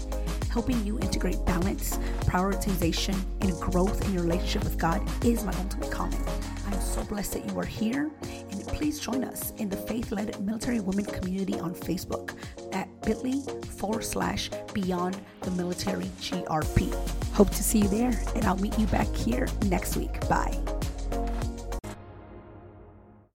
helping 0.58 0.84
you 0.84 0.98
integrate 1.02 1.38
balance, 1.46 1.98
prioritization, 2.22 3.16
and 3.42 3.52
growth 3.62 4.04
in 4.06 4.14
your 4.16 4.24
relationship 4.24 4.64
with 4.64 4.76
God 4.76 5.08
is 5.24 5.44
my 5.44 5.54
ultimate 5.60 5.92
calling. 5.92 6.20
I'm 6.66 6.82
so 6.82 7.04
blessed 7.04 7.34
that 7.34 7.46
you 7.46 7.60
are 7.60 7.64
here, 7.64 8.10
and 8.24 8.68
please 8.70 9.00
join 9.00 9.24
us 9.24 9.52
in 9.58 9.70
the 9.70 9.78
faith 9.78 10.12
led 10.12 10.44
military 10.44 10.80
women 10.80 11.06
community 11.06 11.60
on 11.60 11.76
Facebook 11.76 12.36
at 12.74 12.90
bit.ly 13.04 13.40
forward 13.78 14.04
slash 14.04 14.50
beyond 14.74 15.16
the 15.42 15.52
military 15.52 16.10
GRP. 16.22 16.92
Hope 17.34 17.52
to 17.52 17.62
see 17.62 17.82
you 17.82 17.88
there, 17.90 18.20
and 18.34 18.46
I'll 18.46 18.58
meet 18.58 18.80
you 18.80 18.88
back 18.88 19.14
here 19.14 19.48
next 19.68 19.96
week. 19.96 20.28
Bye. 20.28 20.58